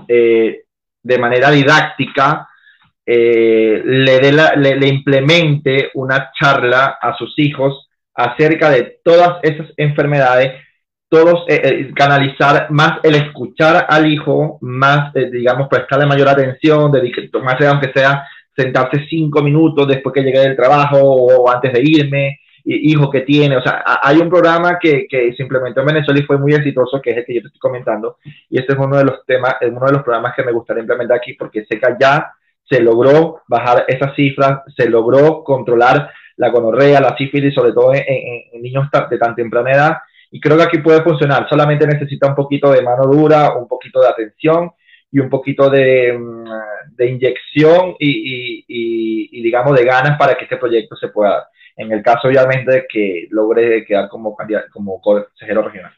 [0.07, 0.63] eh,
[1.03, 2.47] de manera didáctica
[3.07, 10.63] eh, le, dé le, implemente una charla a sus hijos acerca de todas esas enfermedades,
[11.09, 16.93] todos eh, canalizar más el escuchar al hijo, más, digamos, prestarle mayor atención,
[17.33, 18.27] tomarse, aunque sea
[18.59, 23.57] sentarse cinco minutos después que llegue del trabajo o antes de irme, hijo que tiene.
[23.57, 27.01] O sea, hay un programa que, que, se implementó en Venezuela y fue muy exitoso,
[27.01, 28.17] que es el que yo te estoy comentando.
[28.51, 31.19] Y este es uno de los temas, uno de los programas que me gustaría implementar
[31.19, 32.33] aquí, porque sé que ya
[32.69, 38.03] se logró bajar esas cifras, se logró controlar la gonorrea, la sífilis, sobre todo en,
[38.07, 39.97] en niños de tan temprana edad.
[40.31, 41.49] Y creo que aquí puede funcionar.
[41.49, 44.73] Solamente necesita un poquito de mano dura, un poquito de atención
[45.11, 50.45] y un poquito de, mm, de inyección y, y, y, digamos, de ganas para que
[50.45, 51.45] este proyecto se pueda dar
[51.79, 54.37] en el caso obviamente que logre quedar como,
[54.73, 55.93] como consejero regional.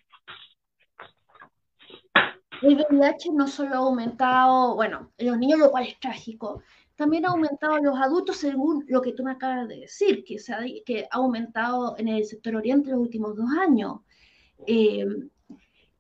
[2.63, 6.63] El VIH no solo ha aumentado, bueno, en los niños lo cual es trágico,
[6.95, 10.39] también ha aumentado en los adultos según lo que tú me acabas de decir, que,
[10.39, 14.01] se ha, que ha aumentado en el sector oriente en los últimos dos años.
[14.67, 15.07] Eh,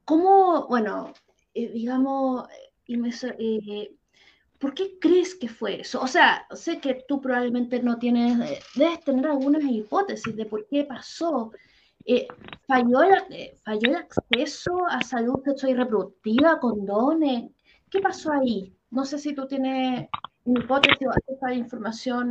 [0.05, 1.15] ¿Cómo, bueno,
[1.55, 2.47] eh, digamos,
[3.39, 3.91] eh,
[4.61, 6.03] ¿Por qué crees que fue eso?
[6.03, 10.67] O sea, sé que tú probablemente no tienes, eh, debes tener algunas hipótesis de por
[10.69, 11.51] qué pasó.
[12.05, 12.29] Eh,
[12.69, 17.51] ¿falló, el, eh, ¿Falló el acceso a salud sexual y reproductiva, condones?
[17.91, 18.71] ¿Qué pasó ahí?
[18.91, 20.11] No sé si tú tienes
[20.45, 22.31] hipótesis o esta información.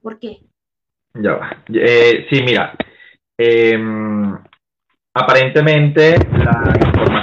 [0.00, 0.38] ¿Por qué?
[1.14, 1.64] Ya va.
[1.66, 2.74] sí, mira.
[3.36, 4.38] Em,
[5.12, 6.72] aparentemente, la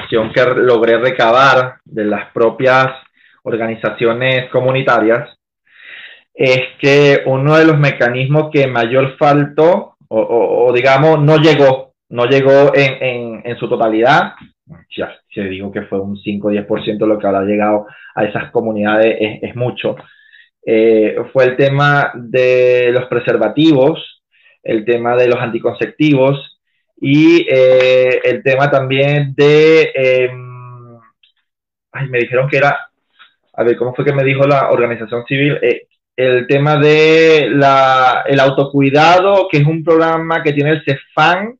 [0.05, 2.87] información que logré recabar de las propias
[3.43, 5.37] organizaciones comunitarias,
[6.33, 12.73] es que uno de los mecanismos que mayor faltó, o, digamos, no llegó, no llegó
[12.73, 14.33] en, en, su totalidad,
[14.95, 18.51] ya se digo que fue un 5 o 10% lo que habrá llegado a esas
[18.51, 19.95] comunidades, es, mucho,
[20.65, 24.21] eh, fue el tema de los preservativos,
[24.63, 26.54] el tema de los anticonceptivos
[27.07, 30.99] y eh, el tema también de, em,
[31.91, 32.89] ay, me dijeron que era
[33.57, 35.57] a ver, ¿cómo fue que me dijo la organización civil?
[35.61, 41.57] Eh, el tema de la, el autocuidado, que es un programa que tiene el CEFAN,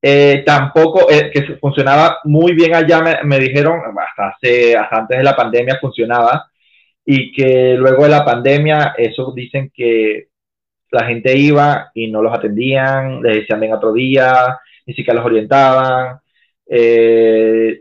[0.00, 5.24] eh, tampoco, eh, que funcionaba muy bien allá, me, dijeron, hasta, hace, hasta antes de
[5.24, 6.48] la pandemia funcionaba,
[7.04, 10.28] y que luego de la pandemia, eso dicen que
[10.90, 15.26] la gente iba y no los atendían, les decían ven otro día, ni siquiera los
[15.26, 16.18] orientaban,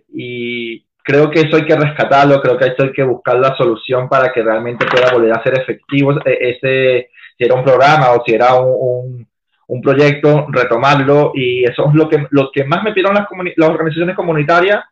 [0.10, 4.34] y creo que eso hay que rescatarlo, creo que hay que buscar la solución para
[4.34, 8.56] que realmente pueda volver a ser efectivo ese, si era un programa o si era
[8.56, 9.26] un,
[9.68, 13.70] un, proyecto, retomarlo y eso es lo que, lo que más me pidieron las, las
[13.70, 14.84] organizaciones comunitarias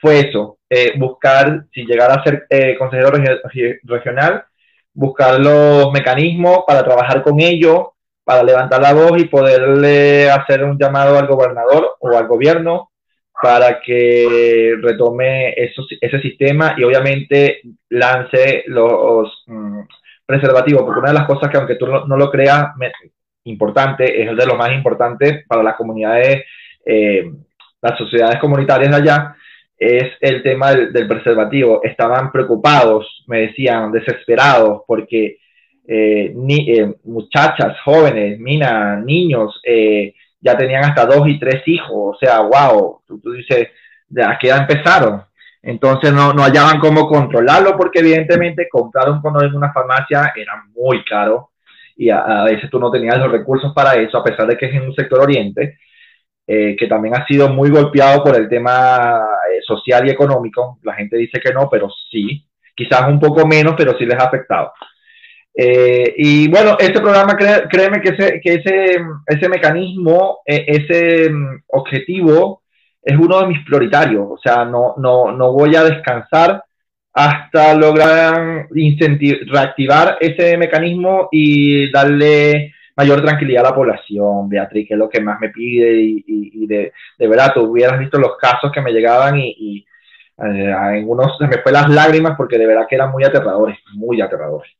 [0.00, 3.12] fue eso, eh, buscar, si llegara a ser eh, consejero
[3.84, 4.44] regional,
[4.92, 7.90] buscar los mecanismos para trabajar con ellos,
[8.30, 12.92] para levantar la voz y poderle hacer un llamado al gobernador o al gobierno
[13.42, 19.80] para que retome ese sistema y obviamente lance los mm,
[20.24, 22.68] preservativos, porque una de las cosas que aunque tú no, lo creas
[23.42, 26.44] importante, es de lo más importante para las comunidades,
[26.86, 27.32] eh,
[27.82, 29.34] las sociedades comunitarias de allá,
[29.76, 31.80] es el tema del, preservativo.
[31.82, 35.38] Estaban preocupados, me decían, desesperados, porque
[35.86, 39.60] eh, eh, muchachas, jóvenes, minas, niños,
[40.40, 43.68] ya tenían hasta dos y tres hijos, o sea, wow, tú, dices,
[44.08, 45.22] ¿de a qué edad empezaron?
[45.62, 50.64] Entonces no, no hallaban cómo controlarlo porque evidentemente comprar un condón en una farmacia era
[50.74, 51.50] muy caro
[52.00, 54.72] y a, veces tú no tenías los recursos para eso, a pesar de que es
[54.72, 55.76] en un sector oriente,
[56.46, 59.20] eh, que también ha sido muy golpeado por el tema
[59.52, 60.78] eh, social y económico.
[60.82, 62.42] La gente dice que no, pero sí,
[62.74, 64.72] quizás un poco menos, pero sí les ha afectado.
[65.54, 71.62] Eh, y bueno, este programa, créeme que ese, que ese, ese mecanismo, e, ese mm,
[71.68, 72.62] objetivo
[73.02, 74.26] es uno de mis prioritarios.
[74.28, 76.62] O sea, no, no, no voy a descansar
[77.12, 84.98] hasta lograr reactivar ese mecanismo y darle mayor tranquilidad a la población, Beatriz, que es
[84.98, 88.70] lo que más me pide y, y, de, de, verdad, tú hubieras visto los casos
[88.72, 89.86] que me llegaban y, y
[90.38, 91.04] eh,
[91.38, 94.70] se me fue las lágrimas porque de verdad que eran muy aterradores, muy aterradores.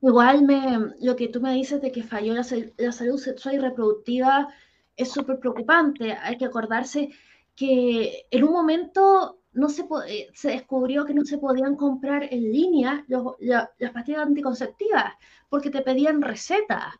[0.00, 4.48] Igual me, lo que tú me dices de que falló la, salud sexual y reproductiva
[4.96, 6.12] es súper preocupante.
[6.12, 7.10] Hay que acordarse
[7.56, 12.52] que en un momento no se, eh, se descubrió que no se podían comprar en
[12.52, 15.14] línea las pastillas anticonceptivas
[15.48, 16.94] porque te pedían recetas.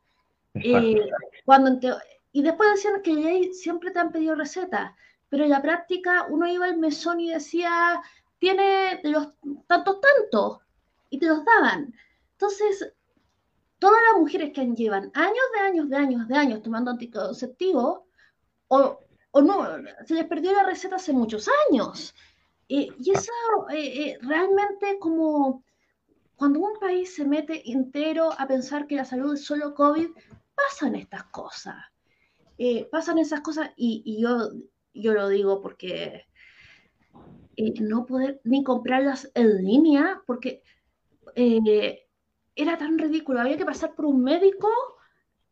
[0.54, 1.00] Eh,
[1.44, 1.78] cuando
[2.32, 4.92] y después decían que siempre te han pedido recetas,
[5.28, 8.00] pero en la práctica uno iba al mesón y decía,
[8.38, 9.28] tiene los
[9.66, 10.60] tantos, tantos,
[11.10, 11.94] y te los daban.
[12.40, 12.94] Entonces,
[13.80, 18.02] todas las mujeres que llevan años de años de años de años tomando anticonceptivos,
[18.68, 18.98] o,
[19.32, 19.66] o no,
[20.06, 22.14] se les perdió la receta hace muchos años.
[22.68, 23.32] Eh, y eso
[23.70, 25.64] eh, eh, realmente como
[26.36, 30.08] cuando un país se mete entero a pensar que la salud es solo COVID,
[30.54, 31.74] pasan estas cosas.
[32.92, 34.50] pasan esas cosas y, yo,
[34.94, 36.26] yo lo digo porque
[37.80, 40.62] no poder ni comprarlas en línea, porque
[42.58, 43.40] era tan ridículo.
[43.40, 44.68] Había que pasar por un médico,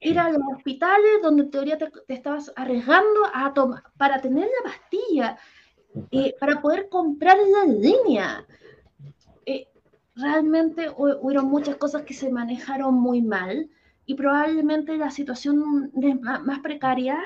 [0.01, 4.71] ir a los hospitales donde en teoría te, estabas arriesgando a tomar, para tener la
[4.71, 5.39] pastilla,
[6.11, 8.47] eh, para poder comprarla en línea.
[9.47, 9.69] Eh,
[10.17, 13.71] realmente hubo muchas cosas que se manejaron muy mal
[14.05, 17.19] y probablemente la situación más, precaria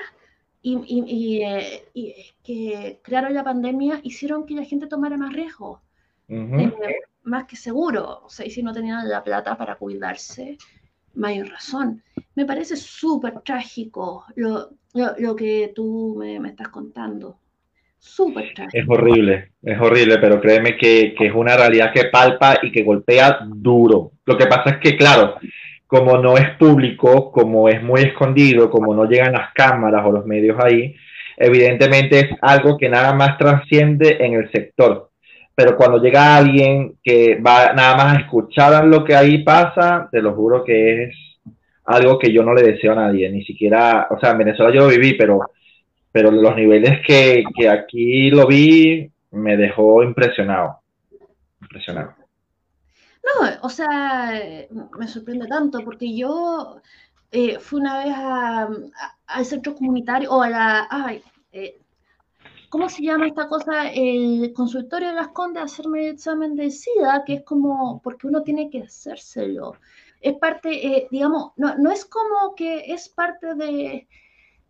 [0.61, 2.13] y, y, eh, y,
[2.43, 5.81] que crearon la pandemia hicieron que la gente tomara más riesgo
[7.23, 8.21] más que seguro.
[8.23, 10.57] O sea, y si no tenían la plata para cuidarse,
[11.15, 12.01] mayor razón.
[12.35, 17.37] Me parece súper trágico lo, lo, que tú me, me estás contando.
[17.97, 18.77] Súper trágico.
[18.77, 22.83] Es horrible, es horrible, pero créeme que, que, es una realidad que palpa y que
[22.83, 24.13] golpea duro.
[24.25, 25.35] Lo que pasa es que, claro,
[25.85, 30.25] como no es público, como es muy escondido, como no llegan las cámaras o los
[30.25, 30.95] medios ahí,
[31.37, 35.10] evidentemente es algo que nada más trasciende en el sector
[35.63, 40.19] pero cuando llega alguien que va nada más a escuchar lo que ahí pasa, te
[40.19, 41.15] lo juro que es
[41.85, 44.81] algo que yo no le deseo a nadie, ni siquiera, o sea, en Venezuela yo
[44.81, 45.51] lo viví, pero,
[46.11, 50.79] pero los niveles que, que aquí lo vi me dejó impresionado,
[51.61, 52.15] impresionado.
[53.23, 54.41] No, o sea,
[54.97, 56.81] me sorprende tanto porque yo
[57.31, 58.15] eh, fui una vez
[59.27, 61.21] al centro comunitario o a la, ay,
[61.51, 61.77] eh,
[62.71, 63.91] ¿cómo se llama esta cosa?
[63.91, 68.43] El consultorio de las Condes, hacerme el examen de SIDA, que es como, porque uno
[68.43, 69.73] tiene que hacérselo.
[70.21, 74.07] Es parte, eh, digamos, no, no, es como que es parte de,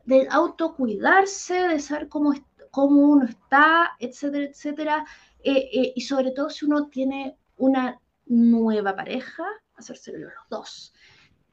[0.06, 2.34] del autocuidarse, de saber cómo,
[2.72, 5.06] cómo uno está, etcétera, etcétera.
[5.44, 10.94] Eh, eh, y sobre todo si uno tiene una nueva pareja, hacérselo los dos.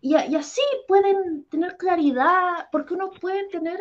[0.00, 3.78] Y, y así pueden tener claridad, porque uno puede tener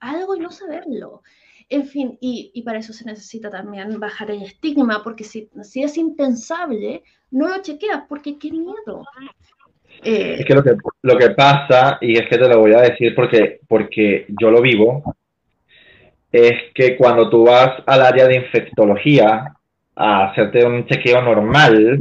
[0.00, 1.22] algo y no saberlo.
[1.70, 5.96] En fin, y, para eso se necesita también bajar el estigma, porque si, si es
[5.96, 9.04] impensable, no lo chequeas, porque qué miedo.
[10.02, 12.80] Eh, es que lo, que lo que pasa, y es que te lo voy a
[12.80, 15.14] decir porque, porque yo lo vivo,
[16.32, 19.54] es que cuando tú vas al área de infectología
[19.94, 22.00] a hacerte un chequeo normal,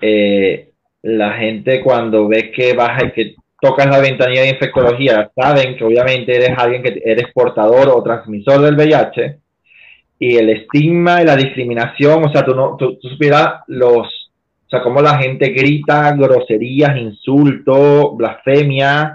[0.00, 0.70] eh,
[1.02, 6.34] la gente cuando ve que y que tocas la ventanilla de infectología, saben que obviamente
[6.34, 9.38] eres alguien que eres portador o transmisor del VIH
[10.18, 14.82] y el estigma y la discriminación, o sea, tú no, tú, supieras los, o sea,
[14.82, 19.14] cómo la gente grita groserías, insultos, blasfemia,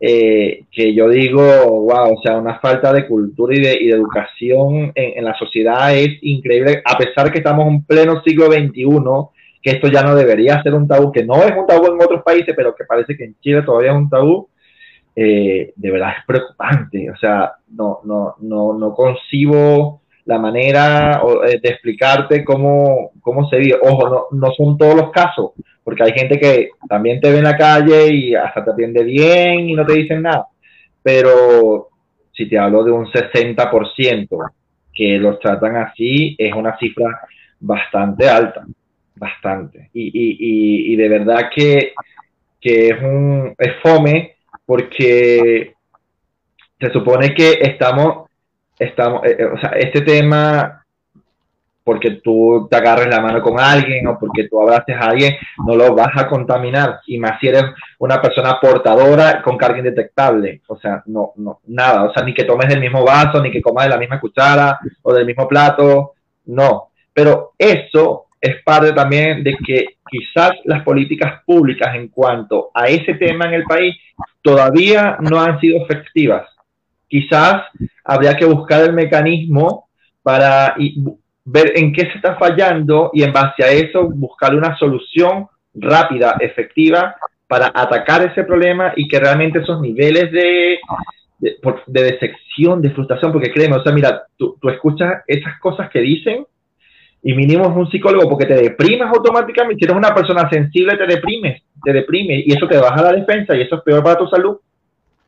[0.00, 3.96] eh, que yo digo, wow, o sea, una falta de cultura y de, y de
[3.96, 8.84] educación en, en, la sociedad es increíble, a pesar que estamos en pleno siglo XXI
[9.62, 12.22] que esto ya no debería ser un tabú, que no es un tabú en otros
[12.22, 14.48] países, pero que parece que en Chile todavía es un tabú,
[15.14, 17.10] eh, de verdad es preocupante.
[17.10, 23.58] O sea, no, no, no, no concibo la manera eh, de explicarte cómo, cómo se
[23.58, 23.78] vive.
[23.82, 25.52] Ojo, no, no son todos los casos,
[25.84, 29.68] porque hay gente que también te ve en la calle y hasta te atiende bien
[29.68, 30.46] y no te dicen nada.
[31.02, 31.88] Pero
[32.32, 34.50] si te hablo de un 60%
[34.94, 37.20] que los tratan así, es una cifra
[37.60, 38.64] bastante alta
[39.20, 39.90] bastante.
[39.92, 41.92] Y, y, y, de verdad que,
[42.58, 45.74] que, es un es fome porque
[46.80, 48.30] se supone que estamos,
[48.78, 50.86] estamos, eh, eh, o sea, este tema,
[51.84, 55.76] porque tú te agarres la mano con alguien o porque tú abraces a alguien, no
[55.76, 57.00] lo vas a contaminar.
[57.06, 57.64] Y más si eres
[57.98, 60.62] una persona portadora con carga indetectable.
[60.68, 62.04] O sea, no, no, nada.
[62.04, 64.78] O sea, ni que tomes del mismo vaso, ni que comas de la misma cuchara
[65.02, 66.14] o del mismo plato.
[66.46, 66.90] No.
[67.12, 73.14] Pero eso es parte también de que quizás las políticas públicas en cuanto a ese
[73.14, 73.96] tema en el país
[74.42, 76.48] todavía no han sido efectivas.
[77.06, 77.64] Quizás
[78.04, 79.88] habría que buscar el mecanismo
[80.22, 80.74] para
[81.44, 86.36] ver en qué se está fallando y en base a eso buscar una solución rápida,
[86.40, 87.16] efectiva,
[87.46, 90.78] para atacar ese problema y que realmente esos niveles de,
[91.38, 95.90] de, de decepción, de frustración, porque créeme, o sea, mira, tú, tú escuchas esas cosas
[95.90, 96.46] que dicen
[97.22, 99.78] y mínimo es un psicólogo porque te deprimes automáticamente.
[99.78, 103.54] Si eres una persona sensible, te deprimes, te deprime y eso te baja la defensa
[103.54, 104.58] y eso es peor para tu salud.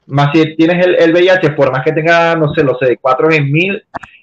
[0.07, 3.33] Más si tienes el, el VIH, por más que tenga, no sé, lo sé, 4
[3.33, 3.83] en mil,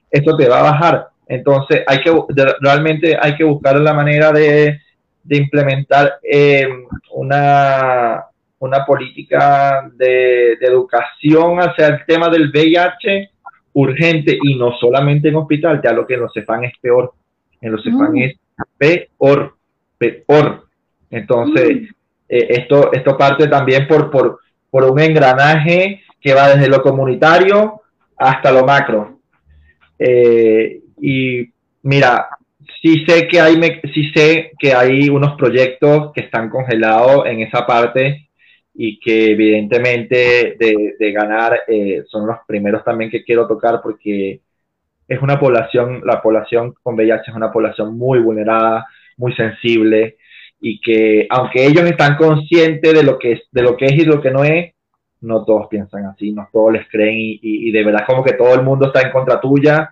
[0.10, 1.08] esto te va a bajar.
[1.28, 2.12] Entonces, hay que
[2.60, 4.80] realmente hay que buscar la manera de,
[5.24, 6.68] de implementar eh,
[7.12, 8.26] una,
[8.58, 13.30] una política de, de, educación hacia el tema del VIH
[13.74, 17.14] urgente y no solamente en hospital, ya lo que en los CEFAN es peor.
[17.62, 18.18] En los CEFAN mm.
[18.18, 18.36] es
[18.78, 19.56] peor,
[19.98, 20.68] peor.
[21.10, 21.86] Entonces, mm.
[22.30, 24.40] eh, esto, esto parte también por, por,
[24.70, 27.82] por un engranaje que va desde lo comunitario
[28.18, 29.20] hasta lo macro.
[29.98, 31.50] Eh, y
[31.84, 32.28] mira,
[32.82, 33.56] sí sé que hay,
[33.94, 38.30] sí sé que hay unos proyectos que están congelados en esa parte
[38.74, 44.40] y que evidentemente de, ganar eh, son los primeros también que quiero tocar porque
[45.10, 48.86] es una población, la población con VIH es una población muy vulnerada,
[49.18, 50.18] muy sensible
[50.62, 54.06] y que aunque ellos están conscientes de lo que es, de lo que es y
[54.06, 54.74] lo que no es,
[55.22, 58.54] no todos piensan así, no todos les creen y, y, de verdad como que todo
[58.54, 59.90] el mundo está en contra tuya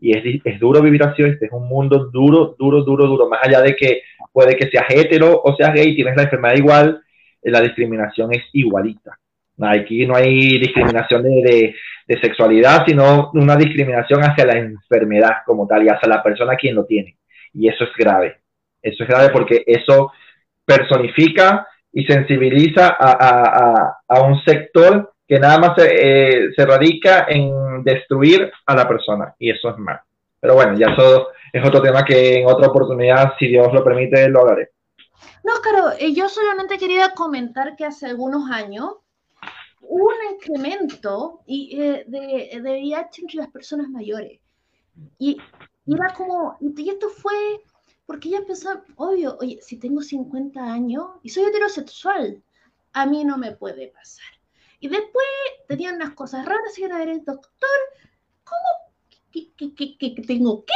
[0.00, 3.40] y es, es duro vivir así, este es un mundo duro, duro, duro, duro, más
[3.46, 4.02] allá de que
[4.32, 7.02] puede que seas hetero o seas gay, tienes la enfermedad igual,
[7.42, 9.18] la discriminación es igualita.
[9.60, 11.74] Aquí no hay discriminación de, de,
[12.18, 16.84] sexualidad, sino una discriminación hacia la enfermedad como tal y hacia la persona quien lo
[16.84, 17.18] tiene.
[17.52, 18.40] Y eso es grave.
[18.82, 20.12] Eso es grave porque eso
[20.64, 27.26] personifica y sensibiliza a, a, a, un sector que nada más se, eh, se, radica
[27.28, 29.34] en destruir a la persona.
[29.38, 30.00] Y eso es mal.
[30.40, 34.28] Pero bueno, ya eso es otro tema que en otra oportunidad, si Dios lo permite,
[34.28, 34.70] lo hablaré.
[35.42, 38.96] No, claro, eh, yo solamente quería comentar que hace algunos años
[39.80, 44.40] un incremento y, eh, de, de VIH entre las personas mayores.
[45.18, 45.38] Y,
[45.86, 47.62] era como, y esto fue
[48.10, 52.42] porque ella pensaba, obvio, oye, si tengo 50 años y soy heterosexual,
[52.92, 54.26] a mí no me puede pasar.
[54.80, 55.26] Y después
[55.68, 57.78] tenían unas cosas raras, y era el doctor,
[58.42, 58.92] ¿cómo?
[59.30, 60.72] ¿Qué, qué, qué, tengo qué?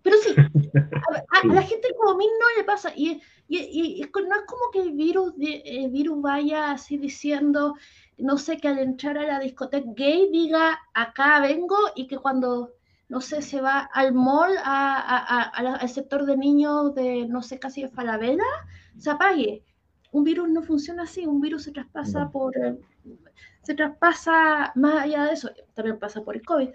[0.00, 2.90] Pero sí, a, la gente como a mí no le pasa.
[2.96, 7.74] Y, y, y, no es como que el virus, el virus vaya así diciendo,
[8.18, 12.72] no sé, que al entrar a la discoteca gay diga, acá vengo, y que cuando,
[13.08, 17.82] no sé, se va al mall, a, al sector de niños de, no sé, casi
[17.82, 18.44] de Falabella,
[18.98, 19.62] se apague.
[20.12, 22.54] Un virus no funciona así, un virus se traspasa por,
[23.62, 26.70] se traspasa más allá de eso, también pasa por el COVID.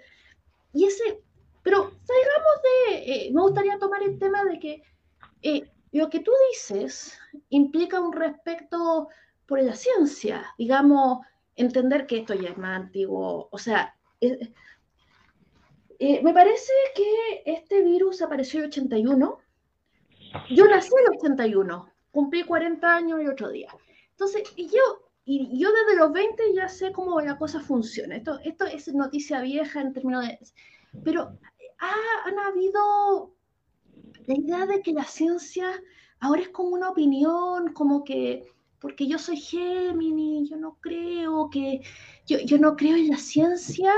[0.74, 1.22] Y ese,
[1.62, 4.82] pero salgamos de, eh, me gustaría tomar el tema de que
[5.42, 7.18] eh, lo que tú dices
[7.50, 9.08] implica un respeto
[9.46, 11.18] por la ciencia, digamos,
[11.56, 14.52] entender que esto ya es más antiguo, o sea, eh,
[15.98, 19.38] eh, me parece que este virus apareció en el 81,
[20.50, 23.74] yo nací en el 81, cumplí 40 años el otro día,
[24.10, 28.38] entonces, y yo, y yo desde los 20 ya sé cómo la cosa funciona, esto,
[28.44, 30.38] esto es noticia vieja en términos de...
[31.04, 31.38] Pero
[31.78, 33.34] han habido
[34.26, 35.82] la idea de que la ciencia
[36.20, 38.51] ahora es como una opinión, como que
[38.82, 41.80] porque yo soy Géminis, yo no creo que,
[42.26, 43.92] yo, yo no creo en la ciencia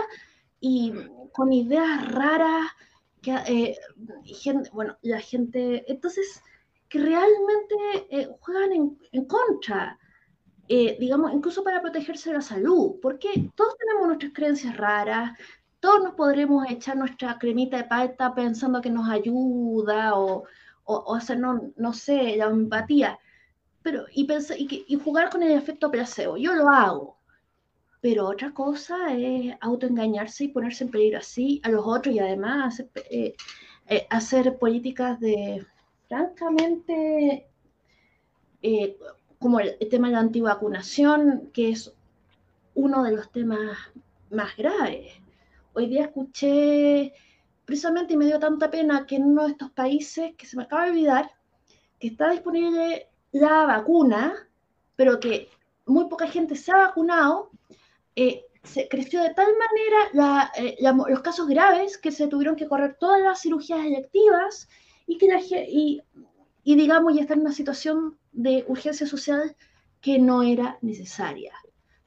[0.61, 0.93] y
[1.33, 2.71] con ideas raras,
[3.23, 3.79] que, eh,
[4.75, 6.43] bueno, la gente, entonces,
[6.91, 7.75] que realmente
[8.11, 9.99] eh, juegan en, en contra,
[10.69, 15.33] eh, digamos, incluso para protegerse de la salud, porque todos tenemos nuestras creencias raras,
[15.81, 20.45] todos nos podremos echar nuestra cremita de palta pensando que nos ayuda o,
[20.85, 23.19] o, o hacernos, no sé, la empatía
[23.85, 24.27] pero, y,
[24.89, 26.39] y, jugar con el efecto placebo.
[26.39, 27.19] Yo lo hago.
[28.01, 32.83] Pero otra cosa es autoengañarse y ponerse en peligro así a los otros y además
[33.11, 33.35] eh,
[33.87, 35.67] eh, hacer políticas de,
[36.09, 37.47] francamente,
[38.63, 38.97] eh,
[39.39, 41.93] como el, tema de la antivacunación, que es
[42.75, 43.77] uno de los temas
[44.31, 45.13] más graves.
[45.75, 47.13] Hoy día escuché,
[47.67, 50.63] precisamente y me dio tanta pena que en uno de estos países, que se me
[50.63, 51.31] acaba de olvidar,
[52.01, 54.35] que está disponible la vacuna,
[54.97, 55.49] pero que
[55.87, 57.51] muy poca gente se ha vacunado,
[58.17, 60.77] eh, se creció de tal manera eh,
[61.09, 64.69] los casos graves que se tuvieron que correr todas las cirugías electivas
[65.07, 65.27] y que
[65.69, 66.01] y,
[66.63, 69.55] y digamos ya está en una situación de urgencia social
[70.01, 71.53] que no era necesaria.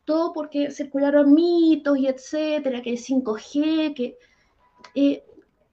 [0.05, 4.17] Todo porque circularon mitos y etcétera, que el 5G, que
[4.95, 5.23] eh,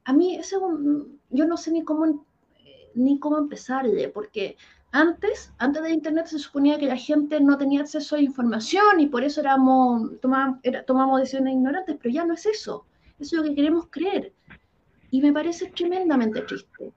[0.05, 0.57] a mí ese,
[1.30, 2.24] yo no sé ni cómo
[2.94, 4.57] ni cómo empezarle, porque
[4.95, 9.07] antes, antes de Internet se suponía que la gente no tenía acceso a información y
[9.07, 12.86] por eso éramos, tomamos, tomamos decisiones ignorantes, pero ya no es eso.
[13.18, 14.32] Eso es lo que queremos creer.
[15.11, 16.92] Y me parece tremendamente triste.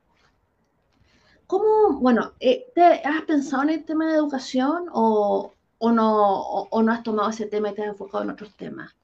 [1.48, 6.84] ¿cómo, bueno, eh, ¿te has pensado en el tema de educación o, o no, o,
[6.84, 8.96] no has tomado ese tema y te has enfocado en otros temas?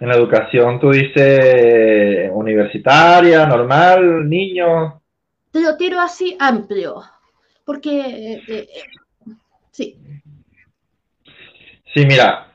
[0.00, 5.00] En la educación, tú dices universitaria, normal, niño.
[5.52, 7.04] Te lo tiro así amplio,
[7.64, 8.68] porque eh, eh,
[9.70, 9.98] sí.
[11.94, 12.52] Sí, mira.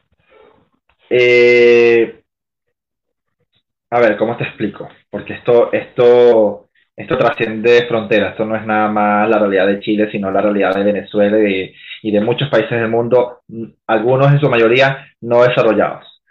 [3.92, 4.90] a ver, ¿cómo te explico?
[5.10, 10.10] Porque esto, esto esto trasciende fronteras, esto no es nada más la realidad de Chile,
[10.12, 13.40] sino la realidad de Venezuela y de, muchos países del mundo,
[13.88, 16.22] algunos en su mayoría no desarrollados.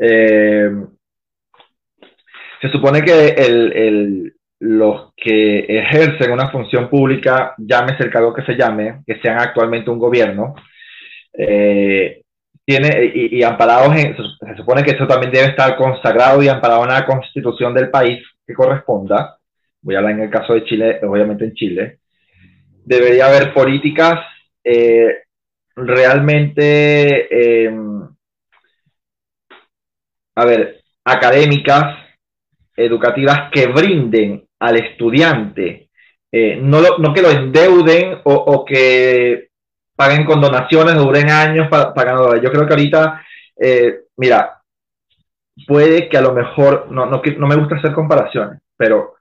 [0.00, 0.70] Eh,
[2.62, 3.34] se supone que
[4.60, 9.90] los que ejercen una función pública, llámese el cargo que se llame, que sean actualmente
[9.90, 10.54] un gobierno,
[11.32, 12.22] eh,
[12.64, 16.90] tiene, y, amparados en, se supone que eso también debe estar consagrado y amparado en
[16.90, 19.38] la constitución del país que corresponda,
[19.80, 21.98] voy a hablar en el caso de Chile, obviamente en Chile,
[22.84, 24.20] debería haber políticas
[24.64, 25.22] eh,
[25.76, 28.02] realmente, em,
[30.34, 31.96] a ver, académicas,
[32.76, 35.90] educativas que brinden al estudiante,
[36.30, 39.48] eh, no, no, que lo endeuden o, que
[39.96, 42.36] paguen con donaciones, duren años pagando.
[42.36, 43.22] Yo creo que ahorita,
[43.56, 44.60] eh, mira,
[45.66, 49.18] puede que a lo mejor, no, no, no me gusta hacer comparaciones, pero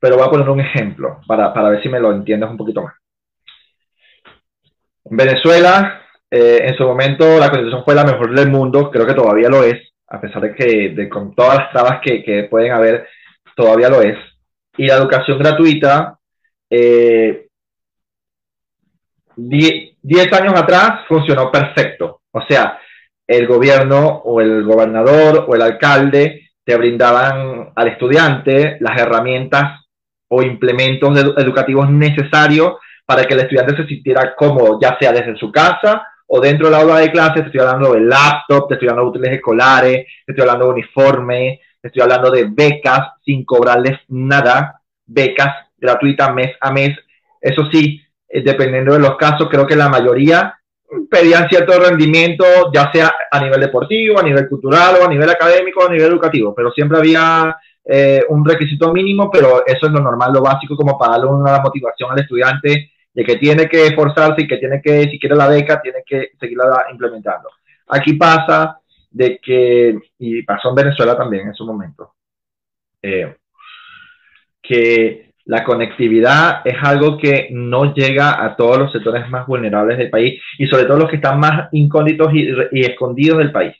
[0.00, 2.82] pero voy a poner un ejemplo para, para ver si me lo entiendes un poquito
[2.82, 2.94] más.
[5.04, 9.14] En Venezuela, eh, en su momento, la constitución fue la mejor del mundo, creo que
[9.14, 12.72] todavía lo es, a pesar de que de, con todas las trabas que, que, pueden
[12.72, 13.08] haber,
[13.56, 14.16] todavía lo es.
[14.78, 16.18] Y la educación gratuita,
[16.70, 17.50] 10
[19.36, 22.22] eh, años atrás funcionó perfecto.
[22.32, 22.78] O sea,
[23.26, 29.84] el gobierno o el gobernador o el alcalde te brindaban al estudiante las herramientas
[30.28, 32.74] o implementos educativos necesarios
[33.04, 36.72] para que el estudiante se sintiera cómodo, ya sea desde su casa o dentro de
[36.72, 37.40] la aula de clase.
[37.40, 40.72] Te estoy hablando de laptop, te estoy hablando de útiles escolares, te estoy hablando de
[40.72, 46.96] uniforme, estoy hablando de becas sin cobrarles nada, becas gratuitas mes a mes.
[47.40, 50.58] Eso sí, eh, dependiendo de los casos, creo que la mayoría
[51.10, 55.84] pedían cierto rendimiento, ya sea a nivel deportivo, a nivel cultural o a nivel académico
[55.84, 60.32] a nivel educativo, pero siempre había eh, un requisito mínimo, pero eso es lo normal,
[60.32, 64.46] lo básico, como para darle una motivación al estudiante de que tiene que esforzarse y
[64.46, 67.48] que tiene que, si quiere la beca, tiene que seguirla implementando.
[67.88, 68.80] Aquí pasa
[69.10, 72.14] de que, y pasó en Venezuela también en su momento,
[73.02, 73.36] eh,
[74.62, 80.10] que la conectividad es algo que no llega a todos los sectores más vulnerables del
[80.10, 83.74] país y sobre todo los que están más incógnitos y, escondidos del país.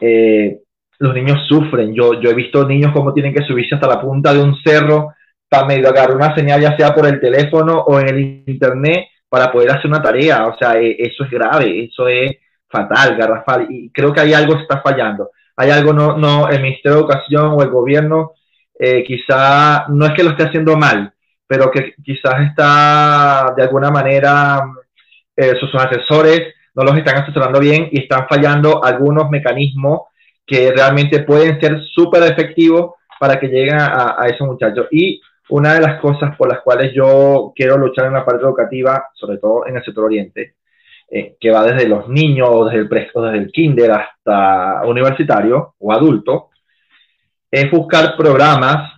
[0.00, 0.60] Eh,
[0.98, 1.94] los niños sufren.
[1.94, 5.12] Yo, yo he visto niños como tienen que subirse hasta la punta de un cerro
[5.48, 9.70] para medio una señal, ya sea por el teléfono o en el internet, para poder
[9.70, 10.46] hacer una tarea.
[10.46, 12.36] O sea, e, eso es grave, eso es
[12.68, 13.66] fatal, garrafal.
[13.70, 15.30] Y creo que hay algo que está fallando.
[15.56, 18.32] Hay algo, no, no, el Ministerio de Educación o el gobierno,
[18.78, 21.12] eh, quizá no es que lo esté haciendo mal,
[21.46, 24.62] pero que quizás está de alguna manera,
[25.34, 30.02] eh, sus asesores no los están asesorando bien y están fallando algunos mecanismos
[30.46, 34.86] que realmente pueden ser súper efectivos para que lleguen a, a, esos muchachos.
[34.92, 39.08] Y una de las cosas por las cuales yo quiero luchar en la parte educativa,
[39.14, 40.54] sobre todo en el sector oriente,
[41.10, 46.50] eh, que va desde los niños, desde el, desde el kinder hasta universitario o adulto,
[47.50, 48.92] es buscar programas,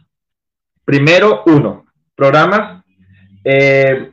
[0.84, 1.86] primero uno,
[2.16, 2.82] programas
[3.44, 4.10] eh,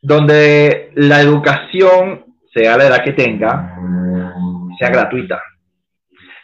[0.00, 3.76] donde la educación, sea la edad que tenga,
[4.78, 5.40] sea gratuita.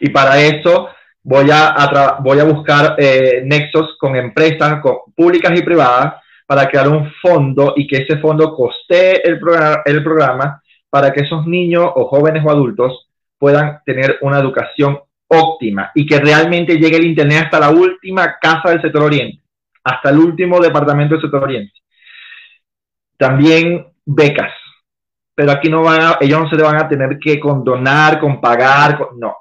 [0.00, 0.88] Y para eso
[1.22, 4.80] voy a, voy a buscar eh, nexos con empresas
[5.14, 6.14] públicas y privadas
[6.46, 11.22] para crear un fondo y que ese fondo costee el, programa, el programa para que
[11.22, 13.08] esos niños o jóvenes o adultos
[13.38, 18.70] puedan tener una educación óptima y que realmente llegue el Internet hasta la última casa
[18.70, 19.42] del sector oriente,
[19.84, 21.74] hasta el último departamento del sector oriente.
[23.16, 24.52] También becas,
[25.34, 29.36] pero aquí no van ellos no se van a tener que condonar, con pagar, no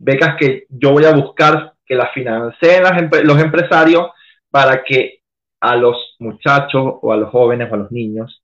[0.00, 2.82] becas que yo voy a buscar que las financien
[3.24, 4.10] los empresarios
[4.50, 5.20] para que
[5.60, 8.42] a los muchachos o a los jóvenes o a los niños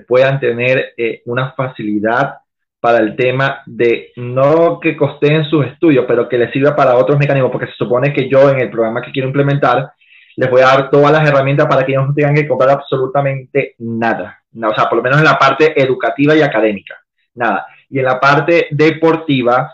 [0.00, 2.38] puedan tener eh, una facilidad
[2.80, 7.18] para el tema de no que costeen sus estudios, pero que les sirva para otros
[7.18, 9.92] mecanismos, porque se supone que yo en el programa que quiero implementar
[10.36, 13.74] les voy a dar todas las herramientas para que ellos no tengan que comprar absolutamente
[13.78, 14.42] nada.
[14.52, 16.96] o sea, por lo menos en la parte educativa y académica,
[17.34, 17.66] nada.
[17.88, 19.72] Y en la parte deportiva,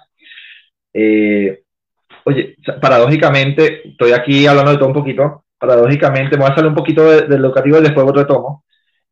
[0.93, 1.63] eh,
[2.25, 6.75] oye, paradójicamente, estoy aquí hablando de todo un poquito, paradójicamente, me voy a salir un
[6.75, 8.65] poquito del de educativo y después retomo.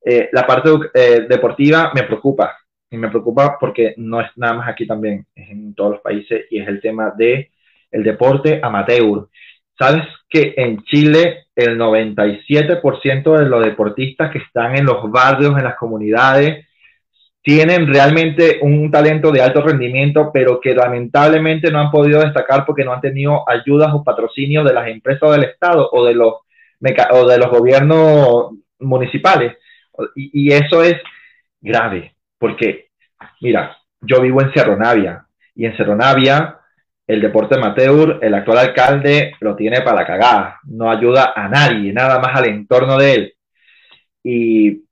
[0.04, 2.56] Eh, la parte eh, deportiva me preocupa,
[2.90, 6.46] y me preocupa porque no es nada más aquí también, es en todos los países,
[6.50, 7.50] y es el tema de
[7.90, 9.28] el deporte amateur.
[9.78, 15.64] ¿Sabes que en Chile el 97% de los deportistas que están en los barrios, en
[15.64, 16.66] las comunidades,
[17.42, 22.84] tienen realmente un talento de alto rendimiento, pero que lamentablemente no han podido destacar porque
[22.84, 26.34] no han tenido ayudas o patrocinios de las empresas del Estado o de los,
[27.10, 29.56] o de los gobiernos municipales.
[30.14, 30.96] Y, eso es
[31.60, 32.88] grave, porque,
[33.40, 36.58] mira, yo vivo en Cerro Navia y en Cerro Navia
[37.06, 42.18] el deporte amateur, el actual alcalde lo tiene para cagar, no ayuda a nadie, nada
[42.20, 43.34] más al entorno de él.
[44.22, 44.82] Y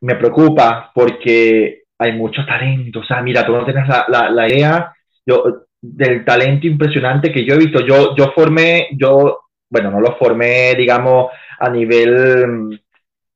[0.00, 4.92] me preocupa porque hay mucho talento, o sea, mira, tú no tienes la, la, idea
[5.26, 7.80] yo, del talento impresionante que yo he visto.
[7.80, 12.80] Yo, yo formé, yo, bueno, no lo formé, digamos, a nivel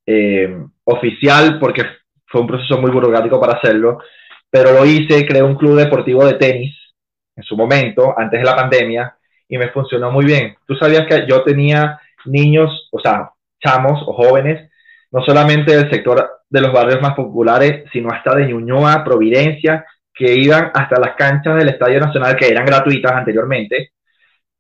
[0.07, 1.85] eh, oficial porque
[2.27, 3.99] fue un proceso muy burocrático para hacerlo,
[4.51, 6.75] pero lo hice, creé un club deportivo de tenis
[7.35, 9.17] en su momento, antes de la pandemia,
[9.49, 10.57] y me funcionó muy bien.
[10.67, 13.31] Tú sabías que yo tenía niños, o sea,
[13.63, 14.71] chamos o jóvenes,
[15.11, 19.85] no solamente del sector de los barrios más populares, sino hasta de Ñuñoa, Providencia,
[20.15, 23.93] que iban hasta las canchas del Estadio Nacional, que eran gratuitas anteriormente,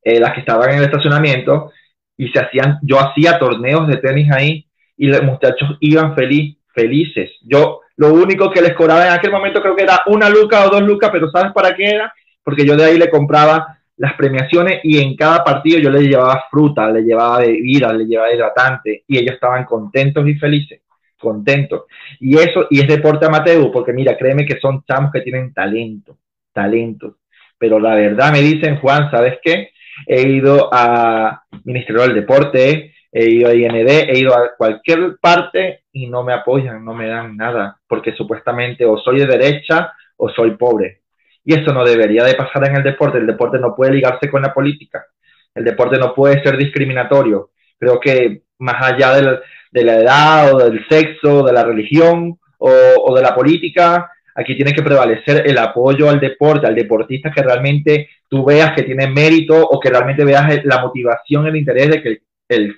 [0.03, 1.73] eh, las que estaban en el estacionamiento,
[2.17, 4.67] y se hacían, yo hacía torneos de tenis ahí,
[4.97, 7.31] y los muchachos iban feliz, felices.
[7.43, 10.71] Yo lo único que les cobraba en aquel momento creo que era una luca o
[10.71, 12.13] dos lucas, pero ¿sabes para qué era?
[12.47, 16.45] porque yo de ahí le compraba las premiaciones y en cada partido yo le llevaba
[16.49, 20.81] fruta, le llevaba bebidas, le llevaba hidratante y ellos estaban contentos y felices,
[21.19, 21.87] contentos.
[22.21, 26.19] Y eso, y es deporte amateur, porque mira, créeme que son chamos que tienen talento,
[26.53, 27.17] talento.
[27.59, 29.71] Pero la verdad me dicen, Juan, ¿sabes qué?
[30.07, 35.85] He ido a Ministerio del Deporte, he ido a IND, he ido a cualquier parte
[35.91, 40.29] y no me apoyan, no me dan nada, porque supuestamente o soy de derecha o
[40.29, 41.01] soy pobre.
[41.43, 43.17] Y eso no debería de pasar en el deporte.
[43.17, 45.07] El deporte no puede ligarse con la política.
[45.55, 47.53] El deporte no puede ser discriminatorio.
[47.79, 53.23] Creo que más allá de la, edad o del sexo, de la religión o, de
[53.23, 58.45] la política, aquí tiene que prevalecer el apoyo al deporte, al deportista que realmente tú
[58.45, 62.77] veas que tiene mérito o que realmente veas la motivación, el interés de que el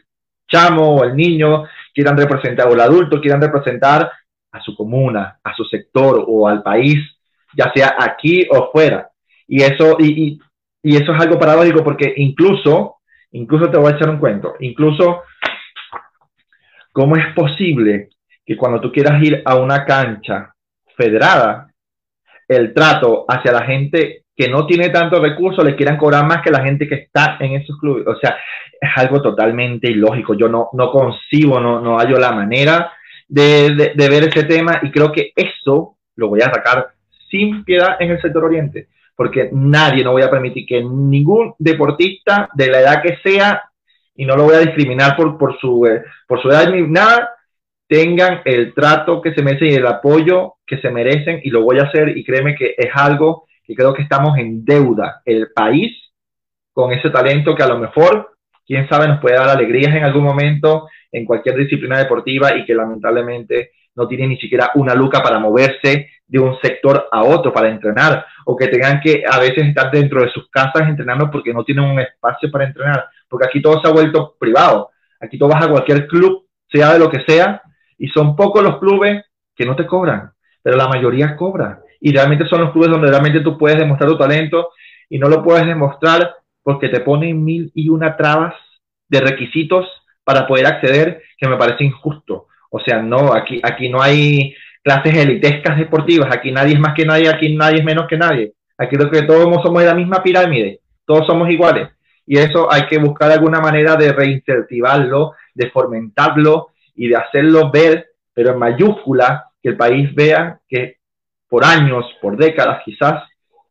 [0.49, 4.11] chamo o el niño quieran representar o el adulto quieran representar
[4.51, 6.99] a su comuna, a su sector o al país
[7.57, 9.11] ya sea aquí o fuera.
[9.47, 10.39] Y eso, y,
[10.83, 12.97] y, eso es algo paradójico porque incluso,
[13.33, 15.23] incluso te voy a echar un cuento, incluso,
[16.93, 18.11] ¿cómo es posible
[18.45, 20.55] que cuando tú quieras ir a una cancha
[20.97, 21.73] federada,
[22.47, 26.53] el trato hacia la gente que no tiene tantos recursos le quieran cobrar más que
[26.53, 28.07] la gente que está en esos clubes.
[28.07, 28.37] O sea,
[28.81, 30.35] es algo totalmente ilógico.
[30.35, 32.93] Yo no, no concibo, no, no hallo la manera
[33.27, 36.87] de, de, ver ese tema y creo que eso lo voy a sacar
[37.29, 38.87] sin piedad en el sector oriente,
[39.17, 43.65] porque nadie, no voy a permitir que ningún deportista de la edad que sea,
[44.15, 47.31] y no lo voy a discriminar por, por, su, eh, por su edad ni nada,
[47.89, 51.81] tengan el trato que se merecen y el apoyo que se merecen, y lo voy
[51.81, 55.95] a hacer, y créeme que es algo que creo que estamos en deuda, el país,
[56.73, 58.31] con ese talento que a lo mejor,
[58.67, 62.75] quién sabe, nos puede dar alegrías en algún momento en cualquier disciplina deportiva y que
[62.75, 67.69] lamentablemente no tiene ni siquiera una luca para moverse de un sector a otro para
[67.69, 71.63] entrenar o que tengan que a veces estar dentro de sus casas entrenando porque no
[71.63, 74.91] tienen un espacio para entrenar, porque aquí todo se ha vuelto privado.
[75.21, 77.61] Aquí tú vas a cualquier club, sea de lo que sea,
[77.99, 81.83] y son pocos los clubes que no te cobran, pero la mayoría cobra.
[82.01, 84.71] Y realmente son los clubes donde realmente tú puedes demostrar tu talento
[85.09, 88.55] y no lo puedes demostrar porque te ponen mil y una trabas
[89.09, 89.87] de requisitos
[90.23, 92.47] para poder acceder que me parece injusto.
[92.71, 96.35] O sea, no, aquí, aquí no hay clases elitescas deportivas.
[96.35, 98.53] Aquí nadie es más que nadie, aquí nadie es menos que nadie.
[98.77, 101.89] Aquí lo que todos somos de la misma pirámide, todos somos iguales.
[102.27, 108.09] Y eso hay que buscar alguna manera de reincentivarlo, de fomentarlo y de hacerlo ver,
[108.35, 110.98] pero en mayúscula, que el país vea que
[111.49, 113.25] por años, por décadas quizás,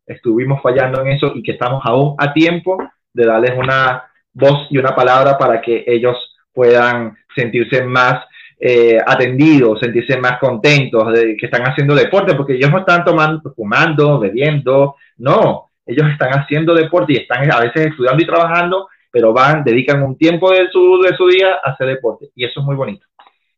[0.05, 2.78] estuvimos fallando en eso y que estamos aún a tiempo
[3.13, 4.03] de darles una
[4.34, 6.17] voz y una palabra para que ellos
[6.53, 8.23] puedan sentirse más
[8.59, 13.53] eh, atendidos, sentirse más contentos de que están haciendo deporte, porque ellos no están tomando,
[13.53, 19.34] fumando, bebiendo, no, ellos están haciendo deporte y están a veces estudiando y trabajando, pero
[19.34, 22.65] van, dedican un tiempo de su, de su día a hacer deporte y eso es
[22.65, 23.05] muy bonito.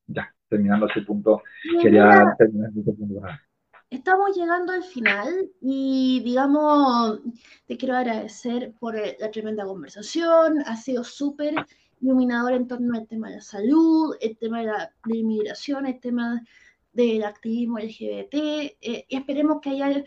[0.07, 1.43] Ya, terminando ese punto,
[1.81, 3.21] quería terminar ese punto.
[3.89, 7.21] Estamos llegando al final y digamos,
[7.65, 11.55] te quiero agradecer por la tremenda conversación, ha sido súper
[11.99, 16.43] iluminador en torno al tema de la salud, el tema de la inmigración, el tema
[16.93, 20.03] del activismo LGBT, eh, y esperemos que haya...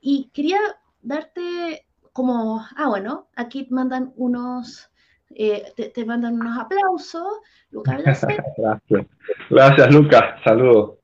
[0.00, 0.58] Y quería
[1.02, 4.90] darte como, ah, bueno, aquí mandan unos,
[5.30, 8.02] eh, te, mandan unos aplausos, Lucas
[8.56, 9.06] Gracias.
[9.50, 10.98] Gracias, Lucas, saludos.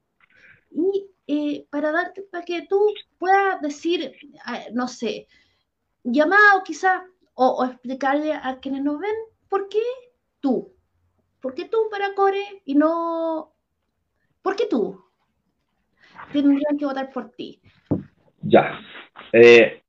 [0.71, 2.81] Y eh, para darte, para que tú
[3.19, 4.13] puedas decir,
[4.73, 5.27] no sé,
[6.05, 7.03] llamado quizás,
[7.35, 9.15] o, explicarle a quienes nos ven,
[9.49, 9.83] ¿por qué
[10.41, 10.73] tú?
[11.41, 13.53] ¿Por qué tú para Core y no...
[14.43, 15.03] ¿Por qué tú?
[16.33, 17.61] Tendrían que votar por ti.
[18.43, 18.81] Ya.
[19.33, 19.83] Eh,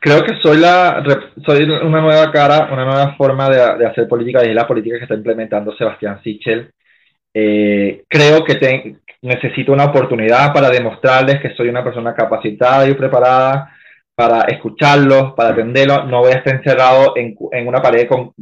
[0.00, 1.02] creo que soy, la,
[1.44, 5.04] soy una nueva cara, una nueva forma de, hacer política y es la política que
[5.04, 6.72] está implementando Sebastián Sichel.
[7.34, 13.72] Eh, creo que necesito una oportunidad para demostrarles que soy una persona capacitada y preparada
[14.14, 16.06] para escucharlos, para atenderlos.
[16.06, 18.32] No voy a estar encerrado en, en una pared con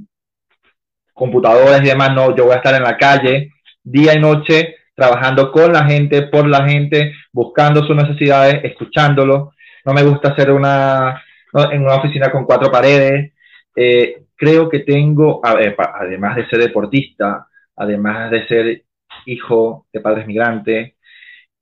[1.12, 2.14] computadoras y demás.
[2.14, 3.50] No, yo voy a estar en la calle
[3.82, 9.54] día y noche trabajando con la gente, por la gente, buscando sus necesidades, escuchándolos.
[9.84, 11.22] No me gusta hacer una,
[11.70, 13.32] en una oficina con cuatro paredes.
[13.76, 17.46] Eh, creo que tengo, además de ser deportista,
[17.76, 18.82] además de ser
[19.26, 20.94] hijo de padres migrantes,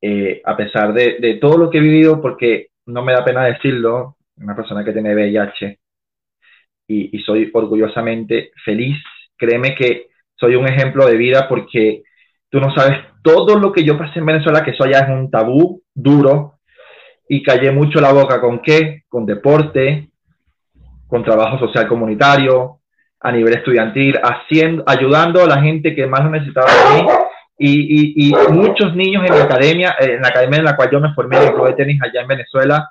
[0.01, 4.17] eh, a pesar de, todo lo que he vivido, porque no me da pena decirlo,
[4.37, 5.79] una persona que tiene VIH
[6.89, 8.97] y, y soy orgullosamente feliz,
[9.37, 12.03] créeme que soy un ejemplo de vida porque
[12.51, 15.31] tú no sabes todo lo que yo pasé en Venezuela, que eso ya es un
[15.31, 16.55] tabú duro,
[17.29, 18.41] y callé mucho la boca.
[18.41, 20.11] Con qué, con deporte,
[21.07, 22.81] con trabajo social comunitario,
[23.25, 27.09] a nivel estudiantil, haciendo, ayudando a la gente que más lo necesitaba de mí.
[27.57, 31.01] Y, y, muchos niños en la academia, eh, en la academia en la cual yo
[31.01, 32.91] me formé en el club de tenis allá en Venezuela,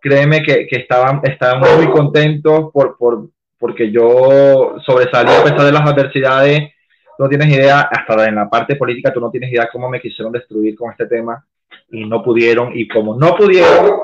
[0.00, 3.26] créeme que, que estaban, estaban muy contentos por, por,
[3.58, 6.70] porque yo sobresalí a pesar de las adversidades.
[7.18, 10.32] No tienes idea, hasta en la parte política, tú no tienes idea cómo me quisieron
[10.32, 11.44] destruir con este tema
[11.90, 12.70] y no pudieron.
[12.72, 13.96] Y como no pudieron,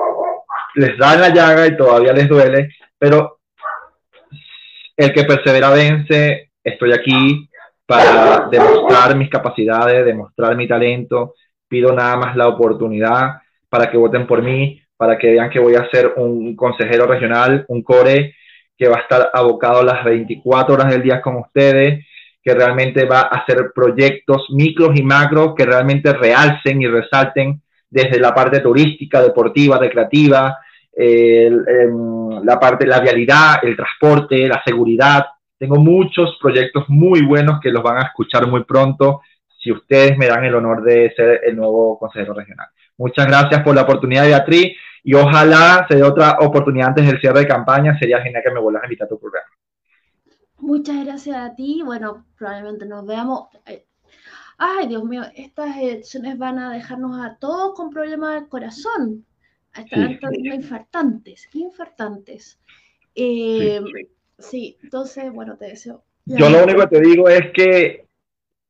[0.75, 3.38] les da en la llaga y todavía les duele, pero
[4.99, 7.49] el que persevera vence, estoy aquí
[7.85, 11.35] para demostrar mis capacidades, demostrar mi talento,
[11.69, 13.37] pido nada más la oportunidad
[13.69, 17.63] para que voten por mí, para que vean que voy a ser un consejero regional,
[17.69, 18.35] un core
[18.77, 22.05] que va a estar abocado las 24 horas del día con ustedes,
[22.43, 28.19] que realmente va a hacer proyectos micros y macros que realmente realcen y resalten desde
[28.19, 30.57] la parte turística, deportiva, recreativa,
[31.01, 35.25] em, la parte de la vialidad, el transporte, la seguridad.
[35.57, 39.21] Tengo muchos proyectos muy buenos que los van a escuchar muy pronto
[39.61, 42.67] si ustedes me dan el honor de ser el nuevo consejero regional.
[42.97, 47.41] Muchas gracias por la oportunidad, Beatriz, y ojalá se dé otra oportunidad antes del cierre
[47.41, 47.97] de campaña.
[47.97, 49.47] Sería genial que me vuelvas a invitar a tu programa.
[50.59, 51.81] Muchas gracias a ti.
[51.83, 53.47] Bueno, probablemente nos veamos.
[54.57, 59.25] Ay, Dios mío, estas elecciones van a dejarnos a todos con problemas del corazón.
[59.75, 60.49] Están sí.
[60.49, 62.59] infartantes, infartantes.
[63.15, 63.81] Eh,
[64.37, 66.03] sí, entonces, bueno, te deseo.
[66.25, 68.05] Yo lo único que te digo es que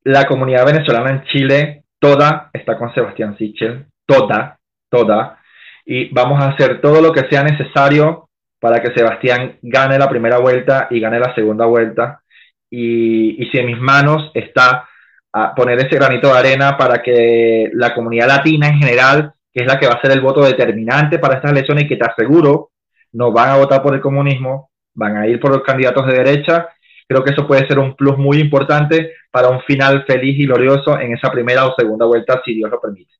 [0.03, 5.39] la comunidad venezolana en Chile, toda está con Sebastián Sichel, toda, toda,
[5.85, 8.29] y vamos a hacer todo lo que sea necesario
[8.59, 12.21] para que Sebastián gane la primera vuelta y gane la segunda vuelta.
[12.69, 14.87] Y, y si en mis manos está
[15.31, 19.67] a poner ese granito de arena para que la comunidad latina en general, que es
[19.67, 22.71] la que va a ser el voto determinante para estas elecciones y que te aseguro
[23.11, 26.69] no van a votar por el comunismo, van a ir por los candidatos de derecha.
[27.07, 30.99] Creo que eso puede ser un plus muy importante para un final feliz y glorioso
[30.99, 33.11] en esa primera o segunda vuelta, si Dios lo permite.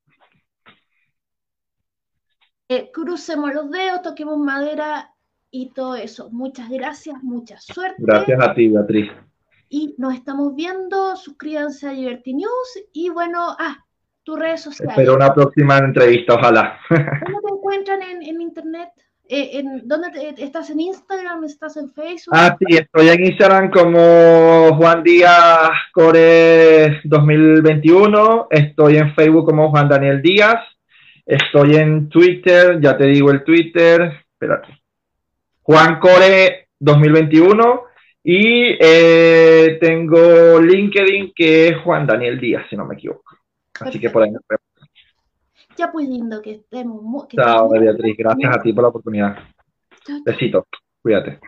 [2.68, 5.10] Eh, crucemos los dedos, toquemos madera
[5.50, 6.30] y todo eso.
[6.30, 7.96] Muchas gracias, mucha suerte.
[7.98, 9.10] Gracias a ti, Beatriz
[9.70, 11.16] y nos estamos viendo.
[11.16, 13.86] Suscríbanse a Liberty News y bueno, ah,
[14.30, 14.96] tus redes sociales.
[14.96, 16.78] Espero una próxima entrevista, ojalá.
[16.88, 18.90] ¿Cómo te encuentran en, internet?
[19.28, 21.42] Eh, en, ¿Dónde estás en Instagram?
[21.44, 22.32] ¿Estás en Facebook?
[22.36, 28.46] Ah, sí, estoy en Instagram como Juan Díaz Core 2021.
[28.50, 30.60] Estoy en Facebook como Juan Daniel Díaz.
[31.26, 34.24] Estoy en Twitter, ya te digo el Twitter.
[34.32, 34.80] Espérate.
[35.62, 37.82] Juan Core 2021
[38.22, 43.39] y eh, tengo LinkedIn que es Juan Daniel Díaz, si no me equivoco.
[43.80, 44.90] Así que por ahí nos vemos.
[45.76, 47.28] Ya pues lindo que estemos.
[47.28, 48.16] Chao, Beatriz.
[48.16, 49.38] Gracias a ti por la oportunidad.
[50.24, 50.66] Besito.
[51.02, 51.40] Cuídate.